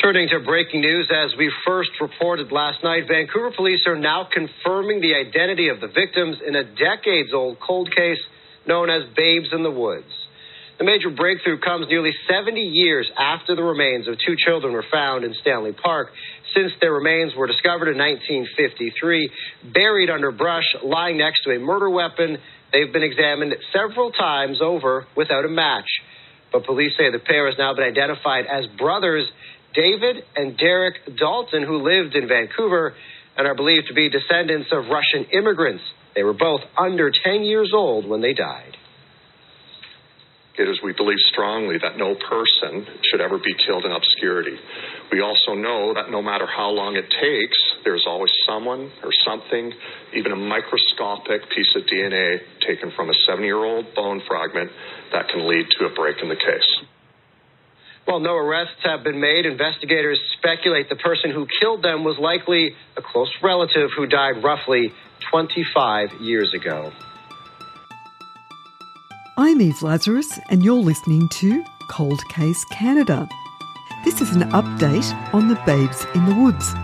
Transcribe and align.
Turning 0.00 0.26
to 0.28 0.40
breaking 0.40 0.80
news, 0.80 1.08
as 1.12 1.36
we 1.36 1.52
first 1.66 1.90
reported 2.00 2.50
last 2.50 2.82
night, 2.82 3.04
Vancouver 3.06 3.52
police 3.54 3.86
are 3.86 3.94
now 3.94 4.26
confirming 4.32 5.00
the 5.00 5.14
identity 5.14 5.68
of 5.68 5.80
the 5.80 5.86
victims 5.86 6.38
in 6.46 6.56
a 6.56 6.64
decades 6.64 7.30
old 7.34 7.58
cold 7.60 7.94
case 7.94 8.18
known 8.66 8.88
as 8.88 9.02
Babes 9.14 9.48
in 9.52 9.62
the 9.62 9.70
Woods. 9.70 10.08
The 10.78 10.84
major 10.84 11.10
breakthrough 11.10 11.60
comes 11.60 11.86
nearly 11.88 12.10
70 12.28 12.58
years 12.58 13.08
after 13.18 13.54
the 13.54 13.62
remains 13.62 14.08
of 14.08 14.16
two 14.26 14.34
children 14.44 14.72
were 14.72 14.84
found 14.90 15.24
in 15.24 15.34
Stanley 15.42 15.72
Park. 15.72 16.08
Since 16.56 16.72
their 16.80 16.92
remains 16.92 17.34
were 17.36 17.46
discovered 17.46 17.92
in 17.92 17.98
1953, 17.98 19.30
buried 19.72 20.10
under 20.10 20.32
brush, 20.32 20.66
lying 20.82 21.18
next 21.18 21.42
to 21.44 21.54
a 21.54 21.60
murder 21.60 21.90
weapon, 21.90 22.38
they've 22.72 22.92
been 22.92 23.04
examined 23.04 23.54
several 23.72 24.10
times 24.10 24.58
over 24.60 25.06
without 25.14 25.44
a 25.44 25.48
match. 25.48 25.88
But 26.50 26.64
police 26.64 26.92
say 26.98 27.10
the 27.10 27.18
pair 27.18 27.46
has 27.46 27.56
now 27.58 27.74
been 27.74 27.84
identified 27.84 28.46
as 28.46 28.66
brothers 28.78 29.30
David 29.74 30.24
and 30.36 30.56
Derek 30.56 31.16
Dalton, 31.18 31.62
who 31.62 31.82
lived 31.82 32.14
in 32.14 32.28
Vancouver 32.28 32.94
and 33.36 33.46
are 33.46 33.54
believed 33.54 33.86
to 33.88 33.94
be 33.94 34.10
descendants 34.10 34.68
of 34.72 34.84
Russian 34.88 35.24
immigrants. 35.32 35.82
They 36.14 36.22
were 36.22 36.34
both 36.34 36.60
under 36.76 37.10
10 37.10 37.42
years 37.42 37.72
old 37.74 38.06
when 38.06 38.20
they 38.20 38.34
died. 38.34 38.76
It 40.58 40.68
is, 40.68 40.80
we 40.84 40.92
believe 40.92 41.18
strongly 41.32 41.78
that 41.80 41.96
no 41.96 42.14
person 42.14 42.84
should 43.10 43.22
ever 43.22 43.38
be 43.38 43.54
killed 43.66 43.86
in 43.86 43.92
obscurity. 43.92 44.54
We 45.10 45.22
also 45.22 45.54
know 45.54 45.94
that 45.94 46.10
no 46.10 46.20
matter 46.20 46.46
how 46.46 46.68
long 46.68 46.96
it 46.96 47.08
takes, 47.08 47.56
there's 47.84 48.04
always 48.06 48.30
someone 48.46 48.92
or 49.02 49.10
something, 49.24 49.72
even 50.12 50.32
a 50.32 50.36
microscopic 50.36 51.48
piece 51.48 51.72
of 51.74 51.88
DNA 51.88 52.40
taken 52.60 52.92
from 52.94 53.08
a 53.08 53.14
seven 53.26 53.44
year 53.44 53.64
old 53.64 53.94
bone 53.94 54.20
fragment 54.28 54.70
that 55.12 55.28
can 55.28 55.48
lead 55.48 55.66
to 55.78 55.86
a 55.86 55.94
break 55.94 56.20
in 56.22 56.28
the 56.28 56.36
case. 56.36 56.86
While 58.04 58.18
no 58.18 58.34
arrests 58.36 58.82
have 58.82 59.04
been 59.04 59.20
made, 59.20 59.46
investigators 59.46 60.18
speculate 60.36 60.88
the 60.88 60.96
person 60.96 61.30
who 61.30 61.46
killed 61.60 61.82
them 61.82 62.02
was 62.02 62.18
likely 62.18 62.74
a 62.96 63.02
close 63.02 63.32
relative 63.42 63.90
who 63.96 64.06
died 64.06 64.42
roughly 64.42 64.92
25 65.30 66.20
years 66.20 66.52
ago. 66.52 66.92
I'm 69.38 69.60
Eve 69.60 69.82
Lazarus, 69.82 70.38
and 70.50 70.64
you're 70.64 70.74
listening 70.74 71.28
to 71.28 71.64
Cold 71.88 72.20
Case 72.28 72.64
Canada. 72.72 73.28
This 74.04 74.20
is 74.20 74.34
an 74.34 74.50
update 74.50 75.32
on 75.32 75.46
the 75.46 75.60
Babes 75.64 76.04
in 76.14 76.26
the 76.26 76.34
Woods. 76.34 76.74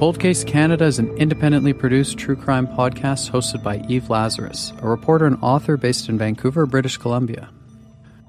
Cold 0.00 0.18
Case 0.18 0.44
Canada 0.44 0.86
is 0.86 0.98
an 0.98 1.14
independently 1.18 1.74
produced 1.74 2.16
true 2.16 2.34
crime 2.34 2.66
podcast 2.66 3.30
hosted 3.30 3.62
by 3.62 3.84
Eve 3.86 4.08
Lazarus, 4.08 4.72
a 4.80 4.88
reporter 4.88 5.26
and 5.26 5.36
author 5.42 5.76
based 5.76 6.08
in 6.08 6.16
Vancouver, 6.16 6.64
British 6.64 6.96
Columbia. 6.96 7.50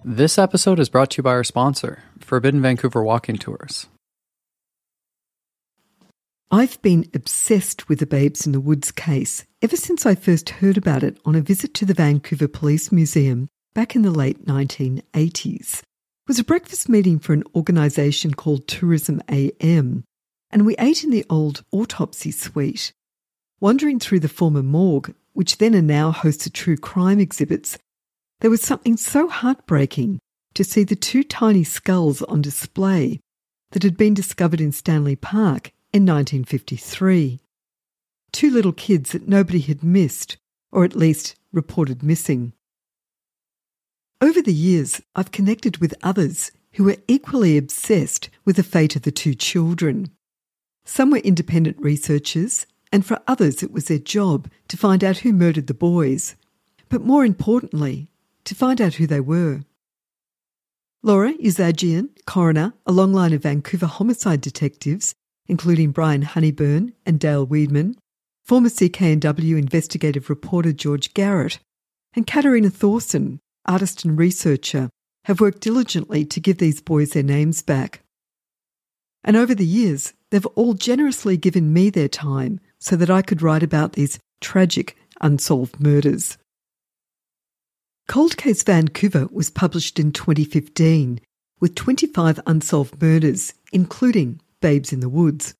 This 0.04 0.38
episode 0.38 0.82
is 0.82 0.90
brought 0.90 1.12
to 1.12 1.20
you 1.20 1.24
by 1.24 1.30
our 1.30 1.46
sponsor, 1.46 2.04
Forbidden 2.20 2.62
Vancouver 2.62 3.02
Walking 3.02 3.38
Tours. 3.38 3.88
I've 6.52 6.82
been 6.82 7.10
obsessed 7.14 7.88
with 7.88 8.00
the 8.00 8.06
Babes 8.06 8.46
in 8.46 8.52
the 8.52 8.60
Woods 8.60 8.92
case 8.92 9.46
ever 9.62 9.78
since 9.78 10.06
I 10.06 10.16
first 10.16 10.50
heard 10.50 10.76
about 10.76 11.04
it 11.04 11.20
on 11.24 11.36
a 11.36 11.42
visit 11.42 11.74
to 11.76 11.86
the 11.86 11.94
Vancouver 11.94 12.50
Police 12.50 12.92
Museum 12.92 13.48
back 13.74 13.96
in 13.96 14.02
the 14.02 14.12
late 14.12 14.46
1980s. 14.46 15.80
It 15.80 15.84
was 16.28 16.38
a 16.38 16.44
breakfast 16.44 16.90
meeting 16.90 17.18
for 17.18 17.32
an 17.32 17.46
organisation 17.56 18.34
called 18.34 18.68
Tourism 18.68 19.22
AM 19.30 20.04
and 20.52 20.66
we 20.66 20.76
ate 20.78 21.04
in 21.04 21.10
the 21.10 21.26
old 21.30 21.64
autopsy 21.72 22.32
suite. 22.32 22.94
Wandering 23.60 24.00
through 24.00 24.20
the 24.20 24.28
former 24.28 24.64
morgue, 24.64 25.14
which 25.34 25.58
then 25.58 25.74
and 25.74 25.88
now 25.88 26.12
hosted 26.12 26.54
true 26.54 26.78
crime 26.78 27.20
exhibits, 27.20 27.78
there 28.42 28.50
was 28.50 28.62
something 28.62 28.98
so 28.98 29.28
heartbreaking 29.28 30.20
to 30.54 30.64
see 30.64 30.84
the 30.84 30.96
two 30.96 31.24
tiny 31.24 31.64
skulls 31.64 32.22
on 32.24 32.42
display 32.42 33.20
that 33.72 33.84
had 33.84 33.96
been 33.96 34.14
discovered 34.14 34.60
in 34.60 34.72
Stanley 34.72 35.16
Park 35.16 35.72
in 35.94 36.04
1953. 36.04 37.40
Two 38.32 38.50
little 38.50 38.74
kids 38.74 39.12
that 39.12 39.28
nobody 39.28 39.60
had 39.60 39.84
missed, 39.84 40.38
or 40.72 40.84
at 40.84 40.96
least 40.96 41.36
reported 41.52 42.02
missing. 42.02 42.54
Over 44.20 44.42
the 44.42 44.54
years, 44.54 45.02
I've 45.16 45.32
connected 45.32 45.78
with 45.78 45.96
others 46.04 46.52
who 46.74 46.86
were 46.86 46.98
equally 47.08 47.58
obsessed 47.58 48.30
with 48.46 48.56
the 48.56 48.64
fate 48.64 48.96
of 48.96 49.02
the 49.02 49.12
two 49.12 49.34
children. 49.36 50.12
Some 50.84 51.12
were 51.12 51.18
independent 51.18 51.78
researchers, 51.80 52.66
and 52.92 53.06
for 53.06 53.20
others 53.28 53.64
it 53.64 53.72
was 53.72 53.86
their 53.86 54.00
job 54.00 54.50
to 54.68 54.78
find 54.78 55.04
out 55.04 55.20
who 55.20 55.34
murdered 55.34 55.68
the 55.68 55.74
boys, 55.74 56.36
but 56.90 57.02
more 57.02 57.26
importantly, 57.26 58.10
to 58.46 58.56
find 58.56 58.82
out 58.82 58.96
who 58.96 59.08
they 59.08 59.20
were. 59.20 59.62
Laura 61.04 61.34
Yazedjian, 61.34 62.10
coroner, 62.26 62.74
a 62.86 62.92
long 62.92 63.14
line 63.14 63.34
of 63.34 63.44
Vancouver 63.44 63.88
homicide 63.88 64.42
detectives, 64.42 65.16
including 65.48 65.92
Brian 65.92 66.24
Honeybourn 66.24 66.94
and 67.06 67.20
Dale 67.20 67.48
Weedman, 67.48 67.96
former 68.46 68.70
CKNW 68.70 69.58
investigative 69.58 70.30
reporter 70.30 70.74
George 70.74 71.14
Garrett, 71.14 71.60
and 72.14 72.28
Katarina 72.28 72.70
Thorson, 72.70 73.40
artist 73.66 74.06
and 74.06 74.18
researcher, 74.18 74.90
have 75.26 75.40
worked 75.40 75.62
diligently 75.62 76.26
to 76.26 76.40
give 76.40 76.58
these 76.58 76.82
boys 76.82 77.12
their 77.12 77.24
names 77.24 77.62
back. 77.62 78.02
And 79.24 79.36
over 79.36 79.54
the 79.54 79.66
years, 79.66 80.14
they've 80.30 80.46
all 80.48 80.74
generously 80.74 81.38
given 81.38 81.72
me 81.74 81.90
their 81.90 82.08
time 82.08 82.60
so 82.80 82.96
that 82.96 83.10
I 83.10 83.22
could 83.22 83.42
write 83.42 83.64
about 83.64 83.94
these 83.94 84.20
tragic, 84.40 84.98
unsolved 85.20 85.80
murders. 85.80 86.38
Cold 88.08 88.36
Case 88.36 88.64
Vancouver 88.64 89.28
was 89.32 89.50
published 89.50 90.00
in 90.00 90.12
2015 90.12 91.22
with 91.60 91.76
25 91.76 92.40
unsolved 92.48 93.02
murders, 93.02 93.54
including 93.72 94.42
Babes 94.60 94.92
in 94.92 95.00
the 95.00 95.10
Woods. 95.10 95.54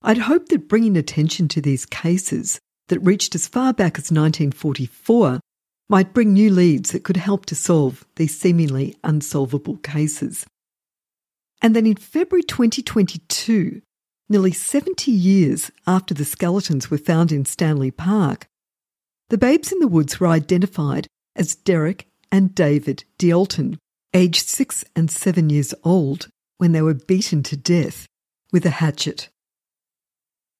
I'd 0.00 0.18
hoped 0.18 0.50
that 0.50 0.68
bringing 0.68 0.96
attention 0.96 1.48
to 1.48 1.60
these 1.60 1.86
cases 1.86 2.60
that 2.88 3.00
reached 3.00 3.34
as 3.34 3.48
far 3.48 3.72
back 3.72 3.94
as 3.94 4.10
1944 4.10 5.40
might 5.88 6.14
bring 6.14 6.32
new 6.32 6.50
leads 6.50 6.92
that 6.92 7.04
could 7.04 7.16
help 7.16 7.46
to 7.46 7.54
solve 7.54 8.06
these 8.16 8.38
seemingly 8.38 8.96
unsolvable 9.02 9.76
cases. 9.78 10.46
And 11.64 11.74
then 11.74 11.86
in 11.86 11.96
February 11.96 12.42
2022, 12.42 13.80
nearly 14.28 14.52
70 14.52 15.10
years 15.10 15.70
after 15.86 16.12
the 16.12 16.26
skeletons 16.26 16.90
were 16.90 16.98
found 16.98 17.32
in 17.32 17.46
Stanley 17.46 17.90
Park, 17.90 18.48
the 19.30 19.38
babes 19.38 19.72
in 19.72 19.78
the 19.78 19.88
woods 19.88 20.20
were 20.20 20.26
identified 20.26 21.06
as 21.34 21.54
Derek 21.54 22.06
and 22.30 22.54
David 22.54 23.04
Dalton, 23.16 23.78
aged 24.12 24.46
six 24.46 24.84
and 24.94 25.10
seven 25.10 25.48
years 25.48 25.72
old, 25.84 26.28
when 26.58 26.72
they 26.72 26.82
were 26.82 26.92
beaten 26.92 27.42
to 27.44 27.56
death 27.56 28.06
with 28.52 28.66
a 28.66 28.70
hatchet. 28.84 29.30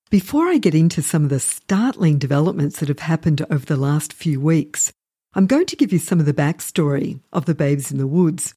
Before 0.09 0.47
I 0.47 0.56
get 0.56 0.75
into 0.75 1.03
some 1.03 1.25
of 1.25 1.28
the 1.28 1.38
startling 1.38 2.16
developments 2.16 2.81
that 2.81 2.88
have 2.88 3.00
happened 3.00 3.44
over 3.50 3.66
the 3.66 3.76
last 3.76 4.15
few 4.15 4.41
weeks, 4.41 4.91
I'm 5.34 5.47
going 5.47 5.66
to 5.66 5.76
give 5.76 5.92
you 5.92 5.98
some 5.98 6.19
of 6.19 6.25
the 6.25 6.32
backstory 6.32 7.21
of 7.31 7.44
the 7.44 7.54
Babes 7.54 7.92
in 7.92 7.98
the 7.98 8.06
Woods 8.06 8.54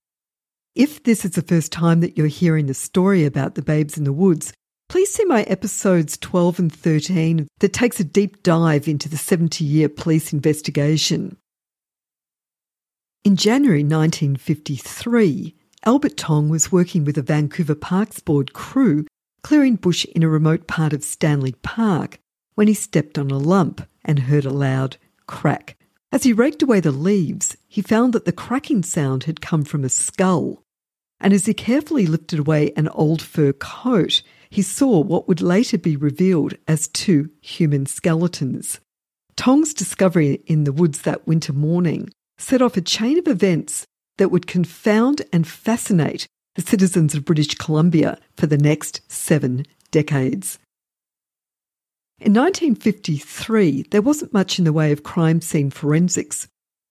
if 0.78 1.02
this 1.02 1.26
is 1.26 1.32
the 1.32 1.42
first 1.42 1.72
time 1.72 2.02
that 2.02 2.16
you're 2.16 2.28
hearing 2.28 2.68
the 2.68 2.74
story 2.74 3.26
about 3.26 3.56
the 3.56 3.64
babes 3.64 3.98
in 3.98 4.04
the 4.04 4.14
woods, 4.14 4.54
please 4.90 5.12
see 5.12 5.26
my 5.26 5.42
episodes 5.44 6.20
12 6.20 6.60
and 6.60 6.74
13 6.74 7.48
that 7.60 7.74
takes 7.74 8.00
a 8.00 8.04
deep 8.04 8.44
dive 8.44 8.88
into 8.88 9.10
the 9.10 9.18
70 9.18 9.66
year 9.66 9.90
police 9.90 10.32
investigation. 10.32 11.36
In 13.24 13.36
January 13.36 13.82
1953, 13.82 15.56
Albert 15.84 16.16
Tong 16.16 16.48
was 16.48 16.72
working 16.72 17.04
with 17.04 17.18
a 17.18 17.24
Vancouver 17.24 17.76
Parks 17.76 18.20
Board 18.20 18.54
crew 18.54 19.08
clearing 19.42 19.78
bush 19.78 20.06
in 20.06 20.22
a 20.22 20.30
remote 20.30 20.68
part 20.68 20.94
of 20.94 21.04
Stanley 21.04 21.56
Park 21.64 22.20
when 22.54 22.68
he 22.68 22.76
stepped 22.76 23.18
on 23.18 23.32
a 23.32 23.40
lump 23.40 23.82
and 24.06 24.20
heard 24.20 24.46
a 24.46 24.52
loud 24.52 24.98
crack. 25.26 25.76
As 26.12 26.24
he 26.24 26.34
raked 26.34 26.62
away 26.62 26.82
the 26.82 26.92
leaves, 26.92 27.58
he 27.68 27.82
found 27.82 28.14
that 28.14 28.26
the 28.26 28.32
cracking 28.32 28.84
sound 28.84 29.24
had 29.24 29.42
come 29.42 29.64
from 29.64 29.84
a 29.84 29.90
skull 29.90 30.64
and 31.20 31.34
as 31.34 31.46
he 31.46 31.54
carefully 31.54 32.06
lifted 32.06 32.40
away 32.40 32.72
an 32.76 32.88
old 32.90 33.22
fur 33.22 33.54
coat, 33.54 34.22
he 34.50 34.62
saw 34.62 35.00
what 35.00 35.28
would 35.28 35.42
later 35.42 35.78
be 35.78 35.96
revealed 35.96 36.54
as 36.68 36.88
two 36.88 37.30
human 37.42 37.86
skeletons. 37.86 38.80
Tong's 39.36 39.74
discovery 39.74 40.42
in 40.46 40.64
the 40.64 40.72
woods 40.72 41.02
that 41.02 41.28
winter 41.28 41.54
morning 41.54 42.10
set 42.38 42.62
off 42.62 42.78
a 42.78 42.82
chain 42.82 43.18
of 43.18 43.28
events 43.28 43.86
that 44.18 44.30
would 44.30 44.48
confound 44.48 45.22
and 45.32 45.48
fascinate 45.48 46.28
the 46.56 46.62
citizens 46.62 47.14
of 47.14 47.26
British 47.26 47.54
Columbia 47.56 48.18
for 48.36 48.48
the 48.48 48.58
next 48.58 49.02
seven 49.08 49.66
decades. 49.92 50.58
In 52.20 52.34
1953, 52.34 53.84
there 53.92 54.02
wasn't 54.02 54.34
much 54.34 54.58
in 54.58 54.66
the 54.66 54.74
way 54.74 54.92
of 54.92 55.04
crime 55.04 55.40
scene 55.40 55.70
forensics, 55.70 56.48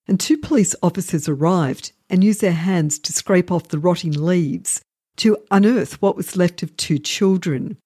and 0.06 0.20
two 0.20 0.38
police 0.38 0.76
officers 0.84 1.29
arrived 1.29 1.90
and 2.08 2.23
used 2.23 2.41
their 2.41 2.53
hands 2.53 2.99
to 3.00 3.12
scrape 3.12 3.50
off 3.50 3.69
the 3.69 3.79
rotting 3.79 4.12
leaves 4.12 4.81
to 5.17 5.38
unearth 5.50 6.00
what 6.03 6.17
was 6.17 6.37
left 6.37 6.62
of 6.62 6.76
two 6.76 6.99
children, 6.99 7.79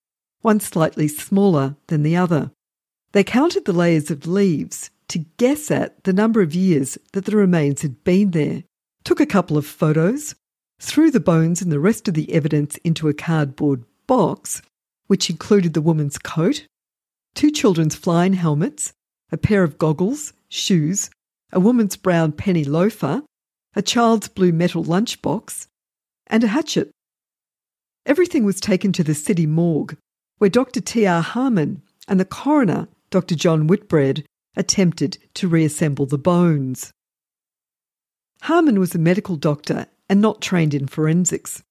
one 0.43 0.61
slightly 0.61 1.09
smaller 1.09 1.77
than 1.87 2.03
the 2.03 2.17
other. 2.17 2.51
They 3.13 3.25
counted 3.25 3.65
the 3.65 3.73
layers 3.73 4.11
of 4.11 4.27
leaves 4.27 4.91
to 5.09 5.25
guess 5.39 5.71
at 5.71 6.05
the 6.05 6.13
number 6.13 6.41
of 6.41 6.55
years 6.55 6.99
that 7.13 7.25
the 7.25 7.37
remains 7.37 7.83
had 7.83 8.05
been 8.05 8.31
there, 8.31 8.65
took 9.05 9.21
a 9.21 9.27
couple 9.27 9.57
of 9.57 9.67
photos, 9.67 10.35
threw 10.79 11.11
the 11.11 11.21
bones 11.21 11.61
and 11.61 11.73
the 11.73 11.81
rest 11.81 12.09
of 12.09 12.15
the 12.15 12.33
evidence 12.33 12.77
into 12.79 13.09
a 13.09 13.15
cardboard 13.15 13.85
box, 14.07 14.63
which 15.09 15.31
included 15.31 15.75
the 15.75 15.81
woman's 15.81 16.19
coat, 16.19 16.67
two 17.35 17.51
children's 17.51 17.95
flying 17.95 18.35
helmets, 18.35 18.93
a 19.33 19.37
pair 19.37 19.63
of 19.63 19.79
goggles, 19.79 20.33
shoes, 20.49 21.11
a 21.53 21.61
woman's 21.61 21.97
brown 21.97 22.33
penny 22.33 22.65
loafer, 22.65 23.23
a 23.75 23.83
child's 23.83 24.29
blue 24.29 24.53
metal 24.53 24.85
lunchbox, 24.85 25.67
and 26.27 26.45
a 26.45 26.49
hatchet. 26.49 26.91
Everything 28.07 28.45
was 28.45 28.61
taken 28.61 28.93
to 28.93 29.05
the 29.05 29.15
city 29.15 29.47
morgue, 29.47 29.97
where 30.39 30.51
Dr. 30.51 30.81
T.R. 30.81 31.23
Harmon 31.23 31.83
and 32.09 32.19
the 32.19 32.25
coroner, 32.25 32.89
Dr. 33.11 33.35
John 33.35 33.67
Whitbread, 33.67 34.25
attempted 34.57 35.19
to 35.35 35.49
reassemble 35.49 36.07
the 36.07 36.19
bones. 36.19 36.93
Harmon 38.43 38.81
was 38.81 38.95
a 38.95 38.99
medical 38.99 39.37
doctor 39.37 39.87
and 40.09 40.21
not 40.21 40.41
trained 40.41 40.75
in 40.75 40.87
forensics. 40.87 41.63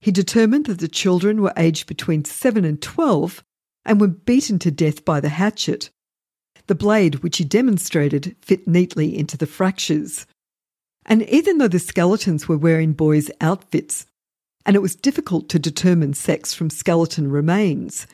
He 0.00 0.12
determined 0.12 0.66
that 0.66 0.78
the 0.78 0.88
children 0.88 1.42
were 1.42 1.54
aged 1.56 1.86
between 1.86 2.24
7 2.24 2.64
and 2.64 2.80
12 2.80 3.42
and 3.84 4.00
were 4.00 4.08
beaten 4.08 4.58
to 4.60 4.70
death 4.70 5.04
by 5.04 5.20
the 5.20 5.30
hatchet. 5.30 5.90
The 6.66 6.74
blade, 6.74 7.16
which 7.16 7.38
he 7.38 7.44
demonstrated, 7.44 8.36
fit 8.40 8.68
neatly 8.68 9.16
into 9.16 9.36
the 9.36 9.46
fractures. 9.46 10.26
And 11.04 11.22
even 11.28 11.58
though 11.58 11.68
the 11.68 11.78
skeletons 11.78 12.48
were 12.48 12.56
wearing 12.56 12.92
boys' 12.92 13.30
outfits, 13.40 14.06
and 14.64 14.76
it 14.76 14.82
was 14.82 14.94
difficult 14.94 15.48
to 15.48 15.58
determine 15.58 16.14
sex 16.14 16.54
from 16.54 16.70
skeleton 16.70 17.30
remains, 17.30 18.06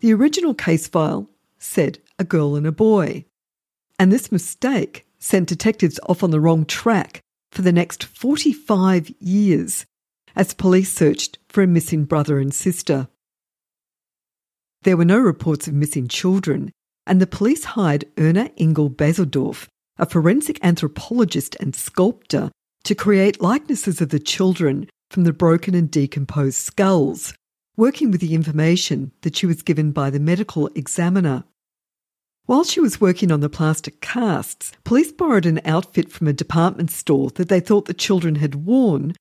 the 0.00 0.12
original 0.12 0.54
case 0.54 0.86
file 0.86 1.28
said 1.58 1.98
a 2.18 2.24
girl 2.24 2.54
and 2.54 2.66
a 2.66 2.72
boy. 2.72 3.24
And 3.98 4.12
this 4.12 4.30
mistake 4.30 5.06
sent 5.18 5.48
detectives 5.48 5.98
off 6.08 6.22
on 6.22 6.30
the 6.30 6.40
wrong 6.40 6.64
track 6.64 7.20
for 7.50 7.62
the 7.62 7.72
next 7.72 8.04
45 8.04 9.10
years 9.18 9.86
as 10.36 10.52
police 10.52 10.92
searched 10.92 11.38
for 11.48 11.62
a 11.62 11.66
missing 11.66 12.04
brother 12.04 12.38
and 12.38 12.54
sister. 12.54 13.08
There 14.82 14.96
were 14.96 15.04
no 15.04 15.18
reports 15.18 15.66
of 15.66 15.74
missing 15.74 16.06
children, 16.06 16.70
and 17.06 17.20
the 17.20 17.26
police 17.26 17.64
hired 17.64 18.04
Erna 18.18 18.50
Engel 18.58 18.90
Baiersdorf, 18.90 19.66
a 19.98 20.06
forensic 20.06 20.58
anthropologist 20.62 21.56
and 21.60 21.74
sculptor, 21.74 22.50
to 22.84 22.94
create 22.94 23.42
likenesses 23.42 24.00
of 24.00 24.10
the 24.10 24.18
children 24.18 24.88
from 25.10 25.24
the 25.24 25.32
broken 25.32 25.74
and 25.74 25.90
decomposed 25.90 26.56
skulls, 26.56 27.34
working 27.76 28.10
with 28.10 28.20
the 28.20 28.34
information 28.34 29.12
that 29.22 29.36
she 29.36 29.46
was 29.46 29.62
given 29.62 29.92
by 29.92 30.10
the 30.10 30.20
medical 30.20 30.68
examiner. 30.74 31.44
While 32.46 32.62
she 32.62 32.80
was 32.80 33.00
working 33.00 33.32
on 33.32 33.40
the 33.40 33.48
plastic 33.48 34.00
casts, 34.00 34.72
police 34.84 35.10
borrowed 35.10 35.46
an 35.46 35.60
outfit 35.64 36.12
from 36.12 36.28
a 36.28 36.32
department 36.32 36.92
store 36.92 37.30
that 37.30 37.48
they 37.48 37.58
thought 37.58 37.86
the 37.86 37.94
children 37.94 38.36
had 38.36 38.66
worn, 38.66 39.14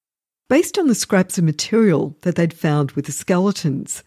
based 0.47 0.77
on 0.77 0.87
the 0.87 0.93
scraps 0.93 1.39
of 1.39 1.43
material 1.43 2.15
that 2.21 2.35
they'd 2.35 2.53
found 2.53 2.91
with 2.91 3.05
the 3.07 3.11
skeletons. 3.11 4.03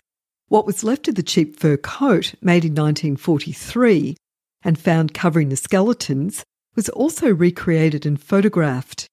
What 0.47 0.67
was 0.67 0.85
left 0.85 1.09
of 1.09 1.17
the 1.17 1.23
cheap 1.25 1.59
fur 1.59 1.77
coat 1.77 2.35
made 2.41 2.65
in 2.65 2.75
1943 2.75 4.17
and 4.63 4.79
found 4.79 5.15
covering 5.15 5.49
the 5.49 5.57
skeletons 5.57 6.45
was 6.79 6.89
also 6.91 7.35
recreated 7.35 8.07
and 8.07 8.23
photographed. 8.23 9.09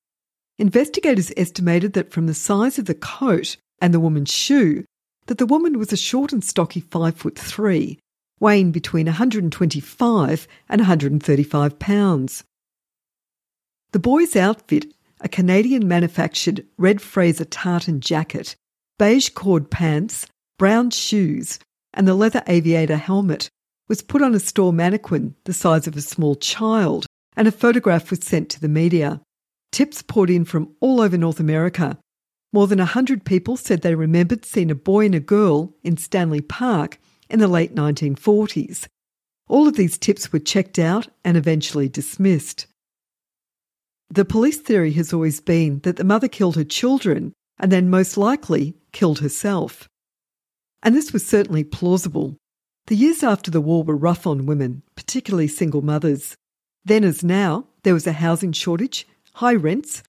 Investigators 0.59 1.31
estimated 1.35 1.93
that 1.93 2.11
from 2.11 2.27
the 2.27 2.33
size 2.35 2.77
of 2.77 2.85
the 2.85 2.93
coat 2.93 3.57
and 3.81 3.91
the 3.91 3.99
woman's 3.99 4.31
shoe, 4.31 4.85
that 5.25 5.39
the 5.39 5.47
woman 5.47 5.79
was 5.79 5.91
a 5.91 5.97
short 5.97 6.31
and 6.31 6.43
stocky 6.43 6.79
five 6.79 7.15
foot 7.15 7.35
three, 7.35 7.97
weighing 8.39 8.71
between 8.71 9.07
125 9.07 10.47
and 10.69 10.81
135 10.81 11.79
pounds. 11.79 12.43
The 13.93 13.99
boy's 13.99 14.35
outfit, 14.35 14.93
a 15.19 15.27
Canadian 15.27 15.87
manufactured 15.87 16.67
red 16.77 17.01
Fraser 17.01 17.45
tartan 17.45 17.99
jacket, 17.99 18.55
beige 18.99 19.29
cord 19.29 19.71
pants, 19.71 20.27
brown 20.59 20.91
shoes, 20.91 21.57
and 21.95 22.07
the 22.07 22.13
leather 22.13 22.43
aviator 22.45 22.97
helmet, 22.97 23.49
was 23.87 24.03
put 24.03 24.21
on 24.21 24.35
a 24.35 24.39
store 24.39 24.71
mannequin 24.71 25.33
the 25.45 25.53
size 25.53 25.87
of 25.87 25.97
a 25.97 26.01
small 26.01 26.35
child, 26.35 27.07
and 27.35 27.47
a 27.47 27.51
photograph 27.51 28.09
was 28.09 28.23
sent 28.23 28.49
to 28.49 28.61
the 28.61 28.69
media. 28.69 29.21
Tips 29.71 30.01
poured 30.01 30.29
in 30.29 30.45
from 30.45 30.73
all 30.79 31.01
over 31.01 31.17
North 31.17 31.39
America. 31.39 31.97
More 32.53 32.67
than 32.67 32.79
a 32.79 32.85
hundred 32.85 33.25
people 33.25 33.57
said 33.57 33.81
they 33.81 33.95
remembered 33.95 34.45
seeing 34.45 34.71
a 34.71 34.75
boy 34.75 35.05
and 35.05 35.15
a 35.15 35.19
girl 35.19 35.75
in 35.83 35.97
Stanley 35.97 36.41
Park 36.41 36.99
in 37.29 37.39
the 37.39 37.47
late 37.47 37.75
1940s. 37.75 38.87
All 39.47 39.67
of 39.67 39.75
these 39.75 39.97
tips 39.97 40.31
were 40.31 40.39
checked 40.39 40.79
out 40.79 41.07
and 41.23 41.35
eventually 41.35 41.89
dismissed. 41.89 42.67
The 44.09 44.25
police 44.25 44.57
theory 44.57 44.93
has 44.93 45.11
always 45.11 45.41
been 45.41 45.79
that 45.79 45.97
the 45.97 46.03
mother 46.03 46.27
killed 46.27 46.55
her 46.55 46.63
children 46.63 47.33
and 47.59 47.71
then 47.71 47.89
most 47.89 48.17
likely 48.17 48.75
killed 48.91 49.19
herself. 49.19 49.89
And 50.83 50.95
this 50.95 51.11
was 51.11 51.25
certainly 51.25 51.63
plausible. 51.63 52.37
The 52.87 52.95
years 52.95 53.23
after 53.23 53.49
the 53.49 53.61
war 53.61 53.83
were 53.83 53.95
rough 53.95 54.27
on 54.27 54.45
women, 54.45 54.83
particularly 54.95 55.47
single 55.47 55.81
mothers. 55.81 56.35
Then, 56.85 57.03
as 57.03 57.23
now, 57.23 57.65
there 57.83 57.95
was 57.95 58.07
a 58.07 58.13
housing 58.13 58.51
shortage, 58.51 59.07
high 59.33 59.55
rents, 59.55 60.03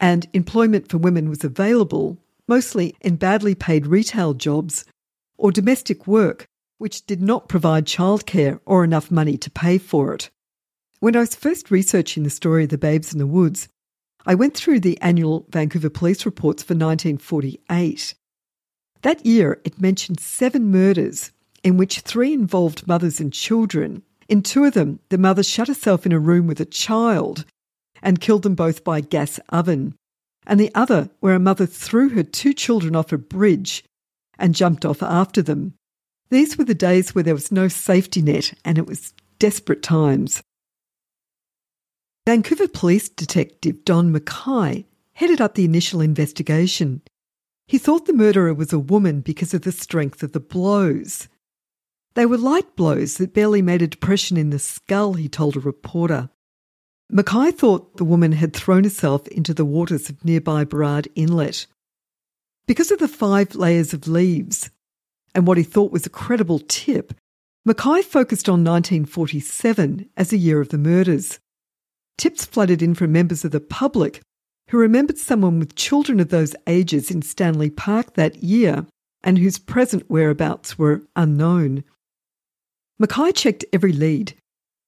and 0.00 0.26
employment 0.32 0.88
for 0.88 0.98
women 0.98 1.28
was 1.28 1.44
available, 1.44 2.16
mostly 2.48 2.94
in 3.00 3.16
badly 3.16 3.54
paid 3.54 3.86
retail 3.86 4.32
jobs 4.32 4.84
or 5.36 5.52
domestic 5.52 6.06
work 6.06 6.46
which 6.82 7.06
did 7.06 7.22
not 7.22 7.48
provide 7.48 7.86
childcare 7.86 8.58
or 8.66 8.82
enough 8.82 9.08
money 9.08 9.36
to 9.36 9.48
pay 9.48 9.78
for 9.78 10.12
it. 10.14 10.30
When 10.98 11.14
I 11.14 11.20
was 11.20 11.36
first 11.36 11.70
researching 11.70 12.24
the 12.24 12.30
story 12.30 12.64
of 12.64 12.70
the 12.70 12.76
babes 12.76 13.12
in 13.12 13.20
the 13.20 13.26
woods, 13.26 13.68
I 14.26 14.34
went 14.34 14.56
through 14.56 14.80
the 14.80 15.00
annual 15.00 15.46
Vancouver 15.48 15.90
police 15.90 16.26
reports 16.26 16.64
for 16.64 16.74
1948. 16.74 18.14
That 19.02 19.24
year, 19.24 19.60
it 19.62 19.80
mentioned 19.80 20.18
seven 20.18 20.72
murders 20.72 21.30
in 21.62 21.76
which 21.76 22.00
three 22.00 22.32
involved 22.32 22.88
mothers 22.88 23.20
and 23.20 23.32
children. 23.32 24.02
In 24.32 24.42
two 24.42 24.64
of 24.64 24.72
them, 24.72 24.98
the 25.10 25.18
mother 25.18 25.42
shut 25.42 25.68
herself 25.68 26.06
in 26.06 26.12
a 26.12 26.18
room 26.18 26.46
with 26.46 26.58
a 26.58 26.64
child 26.64 27.44
and 28.02 28.18
killed 28.18 28.44
them 28.44 28.54
both 28.54 28.82
by 28.82 29.02
gas 29.02 29.38
oven, 29.50 29.94
and 30.46 30.58
the 30.58 30.74
other 30.74 31.10
where 31.20 31.34
a 31.34 31.38
mother 31.38 31.66
threw 31.66 32.08
her 32.08 32.22
two 32.22 32.54
children 32.54 32.96
off 32.96 33.12
a 33.12 33.18
bridge 33.18 33.84
and 34.38 34.54
jumped 34.54 34.86
off 34.86 35.02
after 35.02 35.42
them. 35.42 35.74
These 36.30 36.56
were 36.56 36.64
the 36.64 36.74
days 36.74 37.14
where 37.14 37.22
there 37.22 37.34
was 37.34 37.52
no 37.52 37.68
safety 37.68 38.22
net 38.22 38.54
and 38.64 38.78
it 38.78 38.86
was 38.86 39.12
desperate 39.38 39.82
times. 39.82 40.42
Vancouver 42.26 42.68
Police 42.68 43.10
Detective 43.10 43.84
Don 43.84 44.10
Mackay 44.12 44.86
headed 45.12 45.42
up 45.42 45.56
the 45.56 45.66
initial 45.66 46.00
investigation. 46.00 47.02
He 47.68 47.76
thought 47.76 48.06
the 48.06 48.14
murderer 48.14 48.54
was 48.54 48.72
a 48.72 48.78
woman 48.78 49.20
because 49.20 49.52
of 49.52 49.60
the 49.60 49.72
strength 49.72 50.22
of 50.22 50.32
the 50.32 50.40
blows. 50.40 51.28
They 52.14 52.26
were 52.26 52.36
light 52.36 52.76
blows 52.76 53.16
that 53.16 53.34
barely 53.34 53.62
made 53.62 53.82
a 53.82 53.86
depression 53.86 54.36
in 54.36 54.50
the 54.50 54.58
skull, 54.58 55.14
he 55.14 55.28
told 55.28 55.56
a 55.56 55.60
reporter. 55.60 56.30
Mackay 57.10 57.50
thought 57.52 57.96
the 57.96 58.04
woman 58.04 58.32
had 58.32 58.54
thrown 58.54 58.84
herself 58.84 59.26
into 59.28 59.54
the 59.54 59.64
waters 59.64 60.08
of 60.08 60.24
nearby 60.24 60.64
Burrard 60.64 61.08
Inlet. 61.14 61.66
Because 62.66 62.90
of 62.90 62.98
the 62.98 63.08
five 63.08 63.54
layers 63.54 63.92
of 63.92 64.08
leaves, 64.08 64.70
and 65.34 65.46
what 65.46 65.58
he 65.58 65.64
thought 65.64 65.92
was 65.92 66.06
a 66.06 66.10
credible 66.10 66.58
tip, 66.58 67.14
Mackay 67.64 68.02
focused 68.02 68.48
on 68.48 68.64
1947 68.64 70.08
as 70.16 70.30
the 70.30 70.38
year 70.38 70.60
of 70.60 70.70
the 70.70 70.78
murders. 70.78 71.38
Tips 72.18 72.44
flooded 72.44 72.82
in 72.82 72.94
from 72.94 73.12
members 73.12 73.44
of 73.44 73.52
the 73.52 73.60
public 73.60 74.20
who 74.68 74.78
remembered 74.78 75.18
someone 75.18 75.58
with 75.58 75.74
children 75.74 76.18
of 76.18 76.30
those 76.30 76.56
ages 76.66 77.10
in 77.10 77.22
Stanley 77.22 77.70
Park 77.70 78.14
that 78.14 78.42
year 78.42 78.86
and 79.22 79.38
whose 79.38 79.58
present 79.58 80.08
whereabouts 80.08 80.78
were 80.78 81.02
unknown. 81.14 81.84
Mackay 82.98 83.32
checked 83.32 83.64
every 83.72 83.92
lead. 83.92 84.34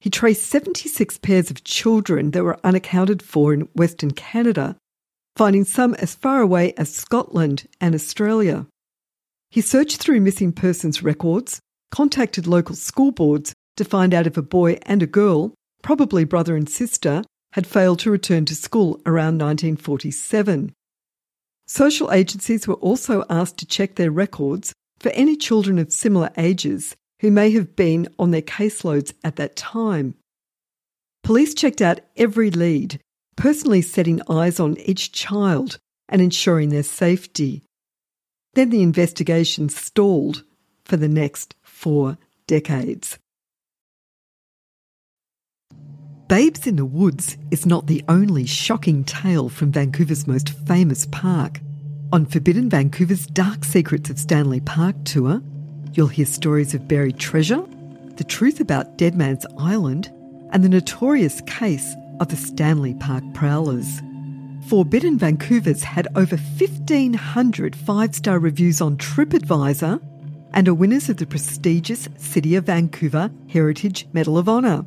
He 0.01 0.11
traced 0.11 0.47
76 0.49 1.19
pairs 1.19 1.51
of 1.51 1.65
children 1.65 2.33
that 2.33 2.45
were 2.45 2.61
unaccounted 2.63 3.23
for 3.23 3.55
in 3.55 3.63
Western 3.75 4.11
Canada, 4.11 4.77
finding 5.37 5.65
some 5.65 5.95
as 5.95 6.15
far 6.15 6.41
away 6.41 6.75
as 6.77 6.95
Scotland 6.95 7.67
and 7.81 7.95
Australia. 7.95 8.67
He 9.51 9.61
searched 9.61 9.99
through 9.99 10.21
missing 10.21 10.53
persons 10.53 11.03
records, 11.03 11.61
contacted 11.91 12.47
local 12.47 12.75
school 12.75 13.13
boards 13.13 13.55
to 13.77 13.85
find 13.85 14.13
out 14.13 14.27
if 14.27 14.37
a 14.37 14.43
boy 14.43 14.79
and 14.83 15.03
a 15.03 15.07
girl, 15.07 15.55
probably 15.83 16.25
brother 16.25 16.57
and 16.57 16.69
sister, 16.69 17.23
had 17.53 17.67
failed 17.67 18.01
to 18.01 18.11
return 18.11 18.45
to 18.45 18.55
school 18.55 19.01
around 19.07 19.39
1947. 19.41 20.73
Social 21.67 22.13
agencies 22.13 22.69
were 22.69 22.75
also 22.75 23.25
asked 23.31 23.59
to 23.59 23.67
check 23.67 23.95
their 23.95 24.11
records 24.11 24.73
for 24.99 25.11
any 25.11 25.37
children 25.37 25.79
of 25.79 25.93
similar 25.93 26.31
ages 26.37 26.95
who 27.25 27.31
may 27.31 27.51
have 27.53 27.75
been 27.75 28.07
on 28.19 28.33
their 28.33 28.43
caseloads 28.43 29.15
at 29.25 29.37
that 29.37 29.57
time. 29.57 30.15
Police 31.23 31.55
checked 31.55 31.81
out 31.81 32.01
every 32.19 32.51
lead, 32.51 33.01
personally 33.35 33.81
setting 33.81 34.21
eyes 34.29 34.61
on 34.61 34.77
each 34.81 35.11
child 35.11 35.79
and 36.07 36.21
ensuring 36.21 36.69
their 36.69 36.83
safety. 36.83 37.63
Then 38.53 38.69
the 38.69 38.83
investigation 38.83 39.71
stalled 39.71 40.45
for 40.85 40.99
the 40.99 41.09
next 41.09 41.55
four 41.63 42.19
decades. 42.47 43.19
Babes 46.29 46.67
in 46.67 46.77
the 46.77 46.85
Woods 46.85 47.39
is 47.51 47.65
not 47.65 47.87
the 47.87 48.05
only 48.07 48.45
shocking 48.45 49.03
tale 49.03 49.49
from 49.49 49.73
Vancouver's 49.73 50.27
most 50.27 50.51
famous 50.51 51.07
park. 51.07 51.63
On 52.13 52.27
Forbidden 52.27 52.69
Vancouver's 52.69 53.27
Dark 53.27 53.65
Secrets 53.65 54.11
of 54.11 54.19
Stanley 54.19 54.61
Park 54.61 54.97
tour, 55.05 55.41
you'll 55.97 56.09
hear 56.09 56.27
stories 56.27 56.75
of 56.75 56.89
buried 56.89 57.19
treasure, 57.19 57.63
the 58.17 58.25
truth 58.25 58.61
about 58.61 58.99
Dead 58.99 59.15
Man's 59.15 59.47
Island, 59.59 60.11
and 60.51 60.63
the 60.63 60.69
notorious 60.69 61.41
case 61.43 61.95
of 62.21 62.29
the 62.29 62.37
Stanley 62.37 62.95
Park 62.95 63.25
Prowlers. 63.35 64.01
Forbidden 64.69 65.19
Vancouver's 65.19 65.83
had 65.83 66.07
over 66.17 66.37
1,500 66.37 67.77
five 67.77 68.15
star 68.15 68.39
reviews 68.39 68.81
on 68.81 68.97
TripAdvisor 68.97 70.01
and 70.53 70.69
are 70.69 70.75
winners 70.75 71.09
of 71.09 71.19
the 71.19 71.27
prestigious 71.27 72.09
City 72.17 72.55
of 72.55 72.65
Vancouver 72.65 73.31
Heritage 73.49 74.07
Medal 74.13 74.39
of 74.39 74.49
Honour. 74.49 74.87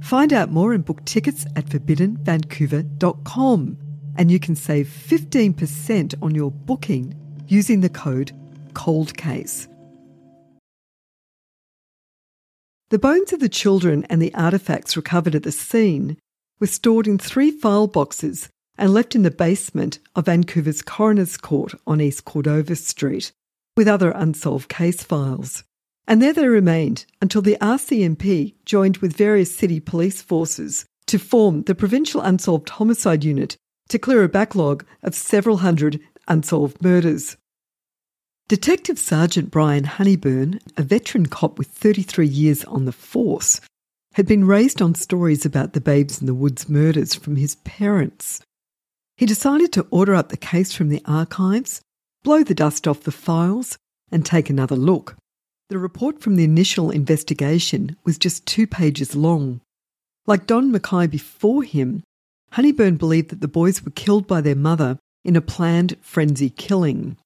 Find 0.00 0.32
out 0.32 0.50
more 0.50 0.74
and 0.74 0.84
book 0.84 1.04
tickets 1.04 1.46
at 1.56 1.66
forbiddenvancouver.com 1.66 3.78
and 4.16 4.30
you 4.30 4.38
can 4.38 4.54
save 4.54 4.86
15% 4.86 6.14
on 6.22 6.34
your 6.34 6.50
booking 6.50 7.14
using 7.48 7.80
the 7.80 7.88
code 7.88 8.32
COLDCASE. 8.74 9.73
The 12.90 12.98
bones 12.98 13.32
of 13.32 13.40
the 13.40 13.48
children 13.48 14.04
and 14.10 14.20
the 14.20 14.30
artefacts 14.32 14.94
recovered 14.94 15.34
at 15.34 15.42
the 15.42 15.52
scene 15.52 16.18
were 16.60 16.66
stored 16.66 17.06
in 17.06 17.18
three 17.18 17.50
file 17.50 17.86
boxes 17.86 18.48
and 18.76 18.92
left 18.92 19.14
in 19.14 19.22
the 19.22 19.30
basement 19.30 19.98
of 20.14 20.26
Vancouver's 20.26 20.82
Coroner's 20.82 21.36
Court 21.36 21.74
on 21.86 22.00
East 22.00 22.24
Cordova 22.24 22.76
Street, 22.76 23.32
with 23.76 23.88
other 23.88 24.10
unsolved 24.10 24.68
case 24.68 25.02
files. 25.02 25.64
And 26.06 26.20
there 26.20 26.32
they 26.34 26.46
remained 26.46 27.06
until 27.22 27.40
the 27.40 27.56
RCMP 27.60 28.54
joined 28.66 28.98
with 28.98 29.16
various 29.16 29.54
city 29.54 29.80
police 29.80 30.20
forces 30.20 30.84
to 31.06 31.18
form 31.18 31.62
the 31.62 31.74
Provincial 31.74 32.20
Unsolved 32.20 32.68
Homicide 32.68 33.24
Unit 33.24 33.56
to 33.88 33.98
clear 33.98 34.22
a 34.22 34.28
backlog 34.28 34.84
of 35.02 35.14
several 35.14 35.58
hundred 35.58 36.00
unsolved 36.28 36.82
murders. 36.82 37.36
Detective 38.46 38.98
Sergeant 38.98 39.50
Brian 39.50 39.84
Honeybourn, 39.84 40.60
a 40.76 40.82
veteran 40.82 41.24
cop 41.24 41.56
with 41.56 41.68
33 41.68 42.26
years 42.26 42.62
on 42.66 42.84
the 42.84 42.92
force, 42.92 43.58
had 44.12 44.26
been 44.26 44.46
raised 44.46 44.82
on 44.82 44.94
stories 44.94 45.46
about 45.46 45.72
the 45.72 45.80
Babes 45.80 46.20
in 46.20 46.26
the 46.26 46.34
Woods 46.34 46.68
murders 46.68 47.14
from 47.14 47.36
his 47.36 47.54
parents. 47.64 48.42
He 49.16 49.24
decided 49.24 49.72
to 49.72 49.86
order 49.90 50.14
up 50.14 50.28
the 50.28 50.36
case 50.36 50.74
from 50.74 50.90
the 50.90 51.00
archives, 51.06 51.80
blow 52.22 52.42
the 52.42 52.54
dust 52.54 52.86
off 52.86 53.04
the 53.04 53.10
files, 53.10 53.78
and 54.12 54.26
take 54.26 54.50
another 54.50 54.76
look. 54.76 55.16
The 55.70 55.78
report 55.78 56.20
from 56.20 56.36
the 56.36 56.44
initial 56.44 56.90
investigation 56.90 57.96
was 58.04 58.18
just 58.18 58.44
two 58.44 58.66
pages 58.66 59.16
long. 59.16 59.62
Like 60.26 60.46
Don 60.46 60.70
Mackay 60.70 61.06
before 61.06 61.62
him, 61.62 62.02
Honeybourn 62.52 62.98
believed 62.98 63.30
that 63.30 63.40
the 63.40 63.48
boys 63.48 63.82
were 63.82 63.90
killed 63.92 64.26
by 64.26 64.42
their 64.42 64.54
mother 64.54 64.98
in 65.24 65.34
a 65.34 65.40
planned 65.40 65.96
frenzy 66.02 66.50
killing. 66.50 67.16